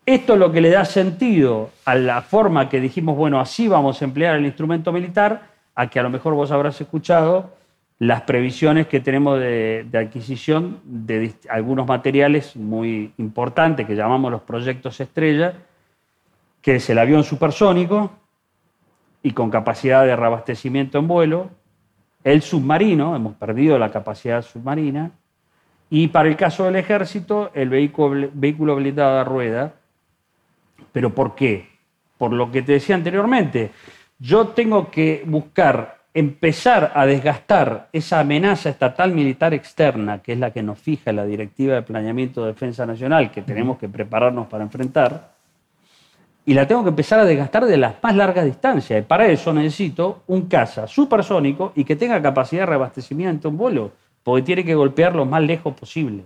[0.05, 4.01] esto es lo que le da sentido a la forma que dijimos, bueno, así vamos
[4.01, 7.51] a emplear el instrumento militar, a que a lo mejor vos habrás escuchado
[7.99, 14.99] las previsiones que tenemos de, adquisición de algunos materiales muy importantes que llamamos los proyectos
[14.99, 15.53] estrella,
[16.63, 18.11] que es el avión supersónico
[19.21, 21.49] y con capacidad de reabastecimiento en vuelo,
[22.23, 25.11] el submarino, hemos perdido la capacidad submarina,
[25.91, 29.73] y para el caso del ejército, el vehículo, vehículo blindado a rueda,
[30.91, 31.69] ¿Pero por qué?
[32.17, 33.71] Por lo que te decía anteriormente,
[34.19, 40.51] yo tengo que buscar empezar a desgastar esa amenaza estatal militar externa, que es la
[40.51, 44.63] que nos fija la Directiva de Planeamiento de Defensa Nacional, que tenemos que prepararnos para
[44.63, 45.31] enfrentar,
[46.45, 48.99] y la tengo que empezar a desgastar de las más largas distancias.
[48.99, 53.91] Y para eso necesito un caza supersónico y que tenga capacidad de reabastecimiento en vuelo,
[54.23, 56.23] porque tiene que golpear lo más lejos posible.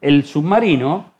[0.00, 1.10] El submarino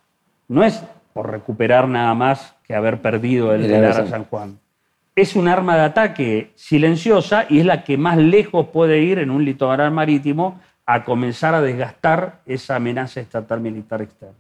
[0.48, 0.84] no es
[1.14, 4.58] por recuperar nada más que haber perdido el, de San Juan.
[5.16, 9.30] Es un arma de ataque silenciosa y es la que más lejos puede ir en
[9.30, 14.34] un litoral marítimo a comenzar a desgastar esa amenaza estatal militar externa.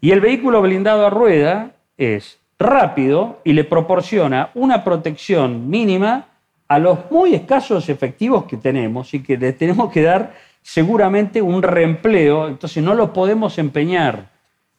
[0.00, 6.26] Y el vehículo blindado a rueda es rápido y le proporciona una protección mínima
[6.68, 11.62] a los muy escasos efectivos que tenemos y que le tenemos que dar seguramente un
[11.62, 14.37] reempleo, entonces no lo podemos empeñar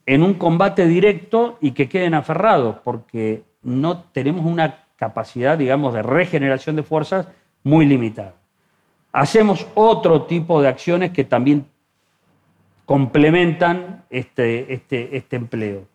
[0.09, 6.01] en un combate directo y que queden aferrados, porque no tenemos una capacidad, digamos, de
[6.01, 7.27] regeneración de fuerzas
[7.63, 8.33] muy limitada.
[9.11, 11.67] Hacemos otro tipo de acciones que también
[12.85, 15.85] complementan este, este, este empleo.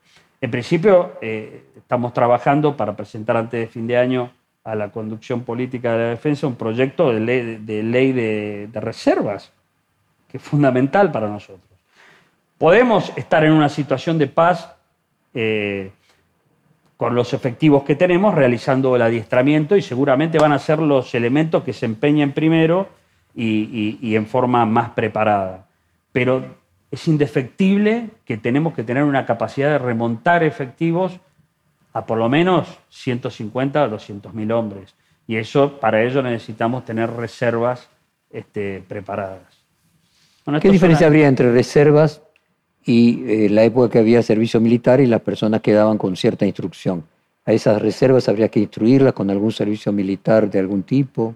[0.41, 4.31] En principio, eh, estamos trabajando para presentar antes de fin de año
[4.63, 9.53] a la conducción política de la defensa un proyecto de ley de, reservas,
[10.29, 11.74] que es fundamental para nosotros.
[12.59, 14.75] Podemos estar en una situación de paz
[15.35, 15.91] eh,
[16.97, 21.65] con los efectivos que tenemos, realizando el adiestramiento y seguramente van a ser los elementos
[21.65, 22.89] que se empeñen primero
[23.35, 25.67] y, en forma más preparada.
[26.13, 26.45] Pero
[26.91, 31.19] es indefectible que tenemos que tener una capacidad de remontar efectivos
[31.93, 34.95] a por lo menos 150 o 200 mil hombres.
[35.27, 37.89] Y eso, para ello necesitamos tener reservas
[38.31, 39.65] este, preparadas.
[40.61, 42.24] ¿Qué diferencia habría entre reservas
[42.85, 46.45] y eh, la época que había servicio militar y las personas que daban con cierta
[46.47, 47.05] instrucción?
[47.47, 51.35] ¿A esas reservas habría que instruirlas con algún servicio militar de algún tipo?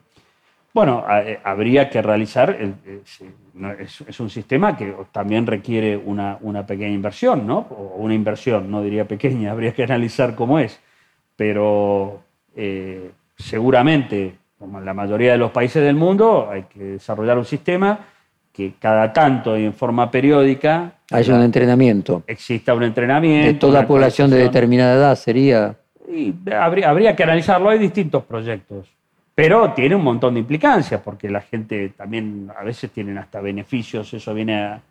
[0.73, 7.67] Bueno, eh, habría que realizar, es, un sistema que también requiere una, pequeña inversión, ¿no?
[7.71, 10.81] O una inversión, no diría pequeña, habría que analizar cómo es.
[11.37, 12.23] Pero
[12.55, 17.45] eh, seguramente, como en la mayoría de los países del mundo, hay que desarrollar un
[17.45, 18.07] sistema
[18.59, 20.95] que cada tanto y en forma periódica...
[21.13, 22.25] Haya un entrenamiento.
[22.27, 23.47] Exista un entrenamiento.
[23.47, 25.77] De toda población de determinada edad sería...
[26.11, 28.89] Y habría, habría que analizarlo, hay distintos proyectos.
[29.33, 34.13] Pero tiene un montón de implicancias, porque la gente también a veces tienen hasta beneficios,
[34.13, 34.83] eso viene a...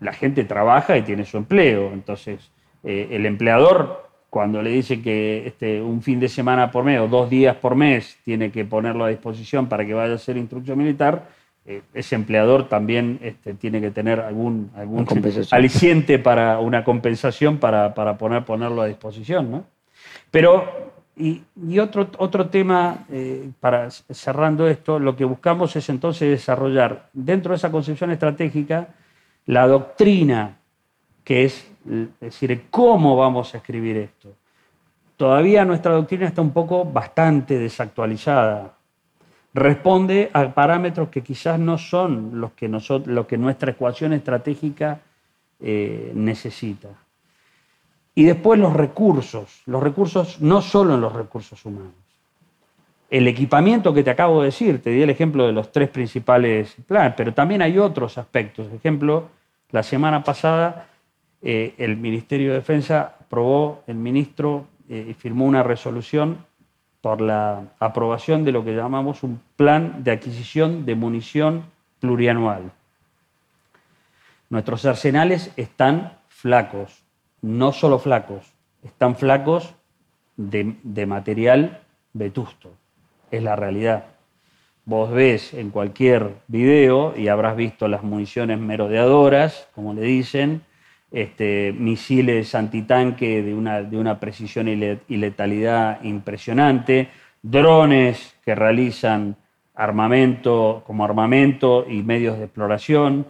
[0.00, 2.50] la gente trabaja y tiene su empleo, entonces
[2.82, 7.06] eh, el empleador cuando le dice que este, un fin de semana por mes o
[7.06, 10.78] dos días por mes tiene que ponerlo a disposición para que vaya a hacer instrucción
[10.78, 11.28] militar,
[11.64, 15.06] eh, ese empleador también este, tiene que tener algún, algún
[15.50, 19.50] aliciente para una compensación para, para poner, ponerlo a disposición.
[19.50, 19.64] ¿no?
[20.30, 27.10] Pero y, otro, otro tema, eh, para cerrando esto, lo que buscamos es entonces desarrollar
[27.12, 28.88] dentro de esa concepción estratégica
[29.46, 30.58] la doctrina,
[31.24, 31.68] que es,
[32.20, 34.30] decir, cómo vamos a escribir esto.
[35.16, 38.74] Todavía nuestra doctrina está un poco bastante desactualizada.
[39.54, 45.00] Responde a parámetros que quizás no son los que, nosotros, que nuestra ecuación estratégica
[45.60, 46.88] eh, necesita.
[48.14, 51.92] Y después los recursos, los recursos no solo en los recursos humanos.
[53.10, 56.74] El equipamiento que te acabo de decir, te di el ejemplo de los tres principales
[56.86, 58.68] planes, pero también hay otros aspectos.
[58.68, 59.28] Por ejemplo,
[59.70, 60.88] la semana pasada
[61.42, 66.38] eh, el Ministerio de Defensa aprobó, el ministro eh, firmó una resolución
[67.02, 71.64] por la aprobación de lo que llamamos un plan de adquisición de munición
[72.00, 72.70] plurianual.
[74.48, 77.02] Nuestros arsenales están flacos,
[77.42, 79.74] no solo flacos, están flacos
[80.36, 81.80] de, material
[82.12, 82.70] vetusto.
[83.30, 84.04] Es la realidad.
[84.84, 90.62] Vos ves en cualquier video, y habrás visto las municiones merodeadoras, como le dicen,
[91.12, 97.08] este, misiles antitanque de una, de una precisión y letalidad impresionante,
[97.42, 99.36] drones que realizan
[99.74, 103.26] armamento como armamento y medios de exploración,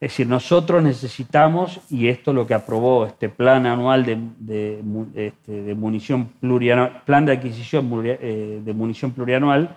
[0.00, 4.80] es decir, nosotros necesitamos, y esto es lo que aprobó este plan anual de,
[5.14, 9.76] este, munición plurianual, plan de adquisición eh, de munición plurianual,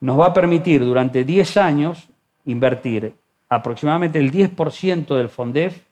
[0.00, 2.08] nos va a permitir durante 10 años
[2.46, 3.12] invertir
[3.50, 5.87] aproximadamente el 10% del FONDEF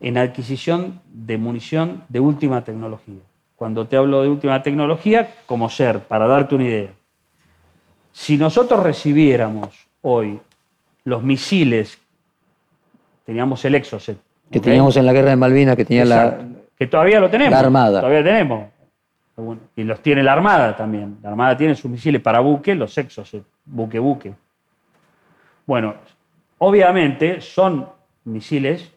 [0.00, 3.20] en adquisición de munición de última tecnología.
[3.56, 6.90] Cuando te hablo de última tecnología, como ser, para darte una idea.
[8.12, 10.38] Si nosotros recibiéramos hoy
[11.04, 11.98] los misiles
[13.24, 14.18] teníamos el Exocet.
[14.50, 16.38] Que teníamos en la guerra de Malvinas, que tenía la.
[16.78, 17.50] Que todavía lo tenemos.
[17.50, 18.00] La Armada.
[18.00, 18.68] Todavía tenemos.
[19.74, 21.18] Y los tiene la Armada también.
[21.22, 24.34] La Armada tiene sus misiles para buque, los Exocet, buque-buque.
[25.66, 25.94] Bueno,
[26.58, 27.88] obviamente son
[28.24, 28.90] misiles,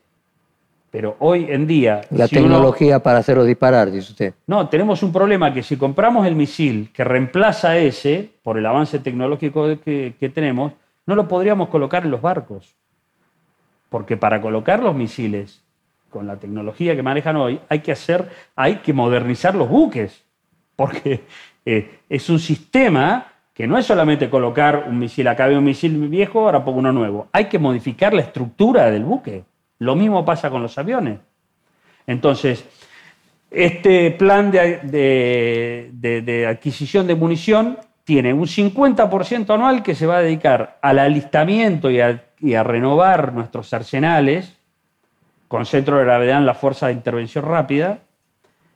[0.91, 2.01] pero hoy en día.
[2.09, 4.33] La tecnología para hacerlos disparar, dice usted.
[4.47, 8.99] No, tenemos un problema que si compramos el misil que reemplaza ese, por el avance
[8.99, 10.73] tecnológico que tenemos,
[11.05, 12.75] no lo podríamos colocar en los barcos.
[13.89, 15.63] Porque para colocar los misiles
[16.09, 20.23] con la tecnología que manejan hoy, hay que hacer, hay que modernizar los buques.
[20.75, 21.21] Porque
[21.65, 26.07] eh, es un sistema que no es solamente colocar un misil, acá veo un misil
[26.07, 27.27] viejo, ahora pongo uno nuevo.
[27.31, 29.43] Hay que modificar la estructura del buque.
[29.79, 31.19] Lo mismo pasa con los aviones.
[32.05, 32.63] Entonces,
[33.49, 35.89] este plan de,
[36.47, 42.01] adquisición de munición tiene un 50% anual que se va a dedicar al alistamiento y
[42.01, 44.57] a y a renovar nuestros arsenales
[45.47, 47.99] con centro de gravedad en la fuerza de intervención rápida,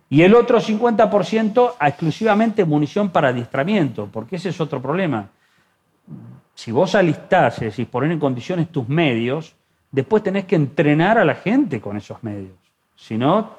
[0.10, 5.30] Y el otro 50% a exclusivamente munición para adiestramiento, porque ese es otro problema.
[6.54, 9.56] Si vos alistás, es decir, poner en condiciones tus medios,
[9.94, 12.58] después tenés que entrenar a la gente con esos medios.
[12.98, 13.52] Si no,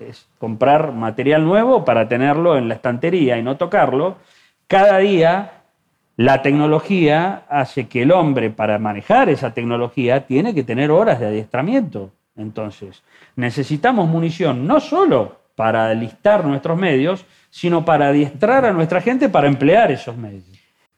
[0.00, 4.16] es comprar material nuevo para tenerlo en la estantería y no tocarlo.
[4.66, 5.62] Cada día
[6.16, 11.26] la tecnología hace que el hombre, para manejar esa tecnología, tiene que tener horas de
[11.26, 12.12] adiestramiento.
[12.36, 13.02] Entonces,
[13.36, 19.48] necesitamos munición no solo para alistar nuestros medios, sino para adiestrar a nuestra gente para
[19.48, 20.44] emplear esos medios.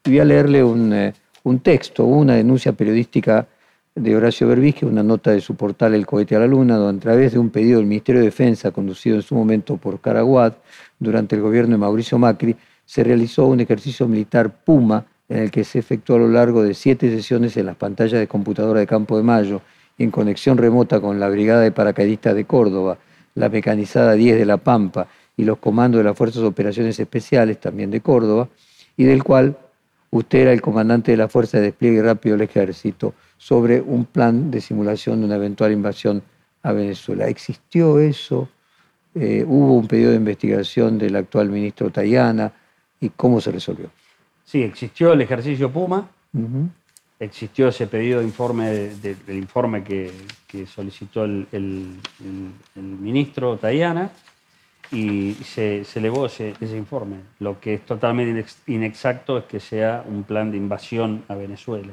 [0.04, 1.14] Voy a leerle un, eh,
[1.44, 3.46] un texto, una denuncia periodística
[3.96, 7.02] de Horacio Berbisque, una nota de su portal El cohete a la luna, donde a
[7.02, 10.58] través de un pedido del Ministerio de Defensa, conducido en su momento por Caraguat,
[10.98, 15.64] durante el gobierno de Mauricio Macri, se realizó un ejercicio militar Puma en el que
[15.64, 19.16] se efectuó a lo largo de siete sesiones en las pantallas de computadora de Campo
[19.16, 19.62] de Mayo,
[19.98, 22.98] en conexión remota con la Brigada de Paracaidistas de Córdoba,
[23.34, 27.58] la Mecanizada 10 de La Pampa y los comandos de las Fuerzas de Operaciones Especiales,
[27.58, 28.48] también de Córdoba,
[28.94, 29.56] y del cual
[30.10, 34.50] usted era el comandante de la Fuerza de Despliegue Rápido del Ejército, sobre un plan
[34.50, 36.22] de simulación de una eventual invasión
[36.62, 37.28] a Venezuela.
[37.28, 38.48] ¿Existió eso?
[39.14, 42.52] Eh, ¿Hubo un pedido de investigación del actual ministro Tayana?
[43.00, 43.90] ¿Y cómo se resolvió?
[44.44, 46.08] Sí, existió el ejercicio Puma,
[47.18, 50.12] existió ese pedido de informe, del informe que,
[50.66, 51.98] solicitó el,
[52.74, 54.10] ministro Tayana
[54.92, 57.16] y se, elevó ese, informe.
[57.40, 61.92] Lo que es totalmente inexacto es que sea un plan de invasión a Venezuela.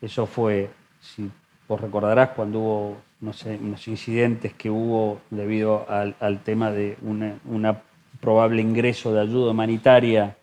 [0.00, 0.70] Eso fue,
[1.00, 1.30] si
[1.68, 7.76] vos recordarás, cuando hubo no sé, unos incidentes que hubo debido al, tema de un
[8.20, 10.36] probable ingreso de ayuda humanitaria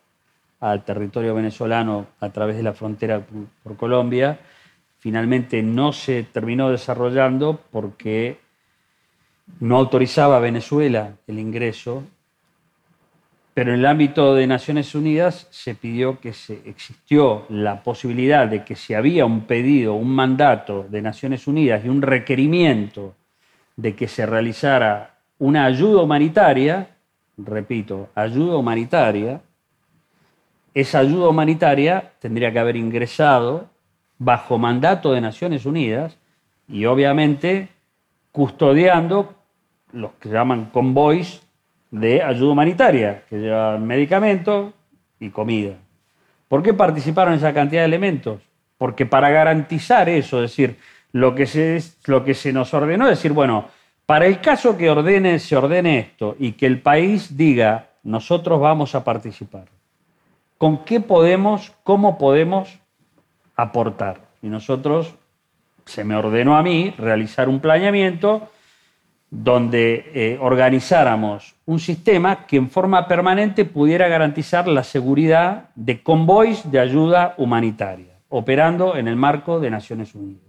[0.60, 3.26] al territorio venezolano a través de la frontera
[3.64, 4.40] por, Colombia,
[5.00, 8.40] finalmente no se terminó desarrollando porque
[9.60, 12.04] no autorizaba a Venezuela el ingreso,
[13.56, 18.66] pero en el ámbito de Naciones Unidas se pidió que se existió la posibilidad de
[18.66, 23.16] que si había un pedido, un mandato de Naciones Unidas y un requerimiento
[23.78, 26.98] de que se realizara una ayuda humanitaria,
[27.38, 29.40] repito, ayuda humanitaria,
[30.74, 33.70] esa ayuda humanitaria tendría que haber ingresado
[34.18, 36.18] bajo mandato de Naciones Unidas
[36.68, 37.70] y obviamente
[38.34, 39.34] custodiando
[39.94, 41.45] los que llaman convoys
[41.92, 44.74] de ayuda humanitaria, que llevan medicamentos
[45.20, 45.74] y comida.
[46.48, 48.42] ¿Por qué participaron esa cantidad de elementos?
[48.78, 50.78] Porque para garantizar eso, es decir,
[51.12, 53.68] lo que se, lo que se nos ordenó, es decir, bueno,
[54.06, 58.94] para el caso que ordene, se ordene esto y que el país diga, nosotros vamos
[58.94, 59.66] a participar
[60.58, 62.80] con qué podemos, cómo podemos
[63.56, 64.22] aportar.
[64.42, 65.16] Y nosotros,
[65.86, 68.50] se me ordenó a mí realizar un planeamiento
[69.30, 76.70] donde eh, organizáramos un sistema que en forma permanente pudiera garantizar la seguridad de convoys
[76.72, 80.42] de ayuda humanitaria, operando en el marco de Naciones Unidas.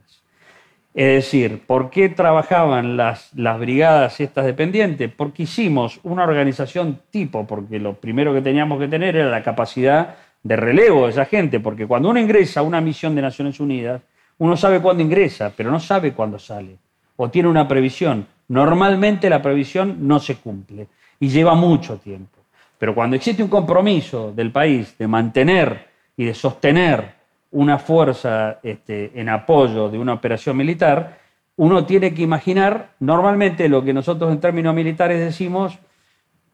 [0.95, 5.11] Es decir, ¿por qué trabajaban las, las brigadas estas dependientes?
[5.15, 10.17] Porque hicimos una organización tipo, porque lo primero que teníamos que tener era la capacidad
[10.43, 14.01] de relevo de esa gente, porque cuando uno ingresa a una misión de Naciones Unidas,
[14.39, 16.79] uno sabe cuándo ingresa, pero no sabe cuándo sale,
[17.17, 18.27] o tiene una previsión.
[18.49, 20.89] Normalmente la previsión no se cumple
[21.19, 22.39] y lleva mucho tiempo.
[22.79, 27.15] Pero cuando existe un compromiso del país de mantener y de sostener
[27.53, 31.19] una fuerza este, en apoyo de una operación militar,
[31.57, 35.79] uno tiene que imaginar, normalmente lo que nosotros en términos militares decimos,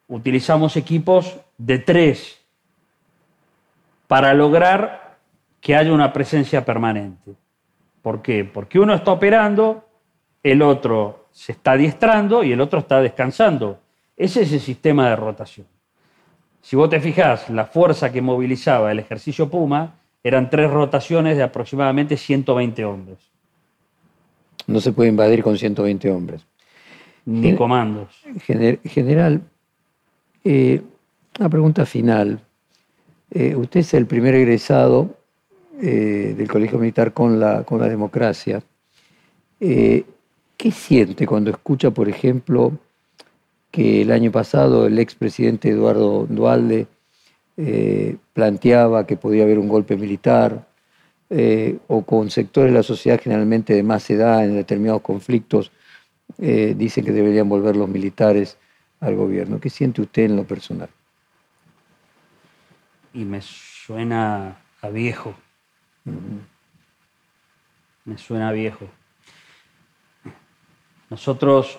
[0.06, 2.38] utilizamos equipos de tres
[4.06, 5.16] para lograr
[5.60, 7.32] que haya una presencia permanente.
[8.00, 8.44] ¿Por qué?
[8.44, 9.84] Porque uno está operando,
[10.42, 13.78] el otro se está adiestrando y el otro está descansando.
[14.16, 15.66] Ese es el sistema de rotación.
[16.60, 21.42] Si vos te fijás, la fuerza que movilizaba el ejercicio Puma eran tres rotaciones de
[21.42, 23.18] aproximadamente 120 hombres.
[24.68, 26.46] No se puede invadir con 120 hombres.
[27.24, 28.08] Ni comandos.
[28.46, 29.42] general,
[30.44, 30.82] eh,
[31.38, 32.40] una pregunta final.
[33.30, 35.16] Eh, usted es el primer egresado
[35.80, 38.62] eh, del Colegio Militar con la, con la democracia.
[40.62, 42.78] ¿Qué siente cuando escucha, por ejemplo,
[43.72, 46.86] que el año pasado el expresidente Eduardo Dualde
[47.56, 50.68] eh, planteaba que podía haber un golpe militar,
[51.30, 55.72] eh, o con sectores de la sociedad generalmente de más edad en determinados conflictos,
[56.38, 58.56] eh, dicen que deberían volver los militares
[59.00, 59.58] al gobierno.
[59.58, 60.90] ¿Qué siente usted en lo personal?
[63.12, 65.34] Y me suena a viejo.
[68.04, 68.88] Me suena a viejo.
[71.12, 71.78] Nosotros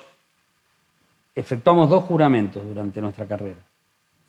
[1.34, 3.58] efectuamos dos juramentos durante nuestra carrera.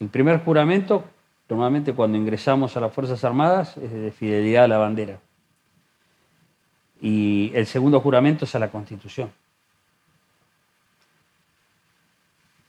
[0.01, 1.05] El primer juramento,
[1.47, 5.19] normalmente cuando ingresamos a las Fuerzas Armadas, es de fidelidad a la bandera.
[7.03, 9.31] Y el segundo juramento es a la Constitución.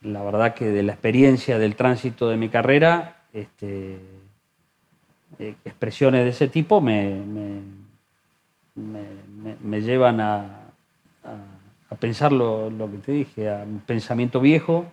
[0.01, 3.97] La verdad que de la experiencia del tránsito de mi carrera, este,
[5.39, 7.15] eh, expresiones de ese tipo me,
[8.75, 10.64] me, llevan a,
[11.95, 14.85] pensar lo, que te dije, a un pensamiento viejo.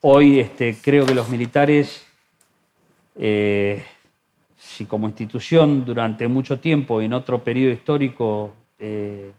[0.00, 2.06] Hoy este, creo que los militares,
[3.16, 3.84] eh,
[4.56, 9.32] si como institución durante mucho tiempo y en otro periodo histórico eh,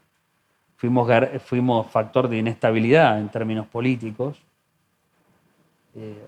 [0.77, 1.09] fuimos,
[1.43, 4.41] fuimos factor de inestabilidad en términos políticos,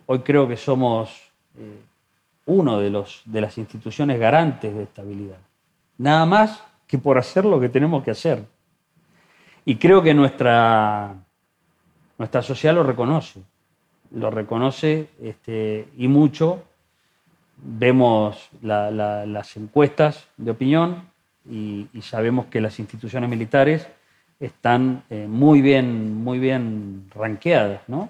[0.05, 1.09] hoy creo que somos
[2.47, 5.37] uno de, los, de las instituciones garantes de estabilidad.
[5.97, 8.45] Nada más que por hacer lo que tenemos que hacer.
[9.67, 11.13] Y creo que nuestra,
[12.17, 13.41] nuestra sociedad lo reconoce,
[14.11, 16.63] lo reconoce este, y mucho.
[17.57, 21.03] Vemos las encuestas de opinión
[21.49, 23.85] y, sabemos que las instituciones militares
[24.39, 27.81] están eh, muy bien, muy bien ranqueadas.
[27.89, 28.09] ¿no?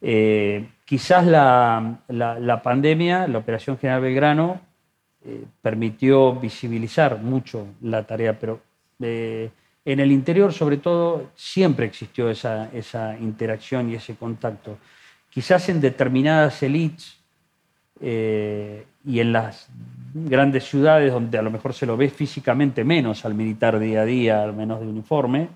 [0.00, 4.60] Eh, quizás la, pandemia, la Operación General Belgrano,
[5.24, 8.60] eh, permitió visibilizar mucho la tarea, pero
[9.84, 12.70] en el interior, sobre todo, siempre existió esa,
[13.20, 14.78] interacción y ese contacto.
[15.30, 17.18] Quizás en determinadas élites
[18.00, 19.68] y en las
[20.14, 24.04] grandes ciudades donde a lo mejor se lo ve físicamente menos al militar día a
[24.04, 25.48] día, al menos de uniforme,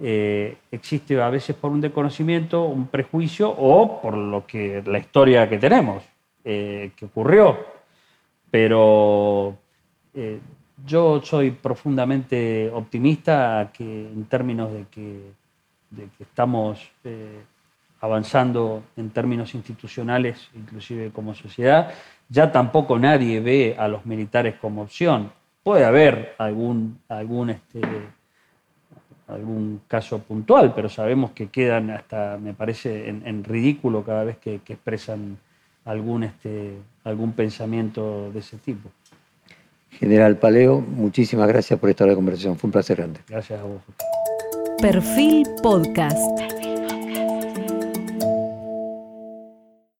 [0.00, 5.48] eh, existe a veces por un desconocimiento, un prejuicio o por lo que la historia
[5.48, 6.02] que tenemos,
[6.44, 7.56] eh, que ocurrió.
[8.50, 9.56] Pero
[10.14, 10.40] eh,
[10.84, 15.32] yo soy profundamente optimista que en términos de que,
[15.96, 16.90] que estamos
[18.00, 21.92] avanzando en términos institucionales, inclusive como sociedad,
[22.28, 25.30] ya tampoco nadie ve a los militares como opción.
[25.62, 27.80] Puede haber algún, algún este,
[29.28, 34.56] algún caso puntual, pero sabemos que quedan hasta, me parece, en, ridículo cada vez que,
[34.56, 35.38] expresan
[35.84, 38.90] algún, este, algún pensamiento de ese tipo.
[39.98, 42.56] General Paleo, muchísimas gracias por esta conversación.
[42.56, 43.20] Fue un placer grande.
[43.28, 43.80] Gracias a vos.
[44.80, 46.61] Perfil Podcast.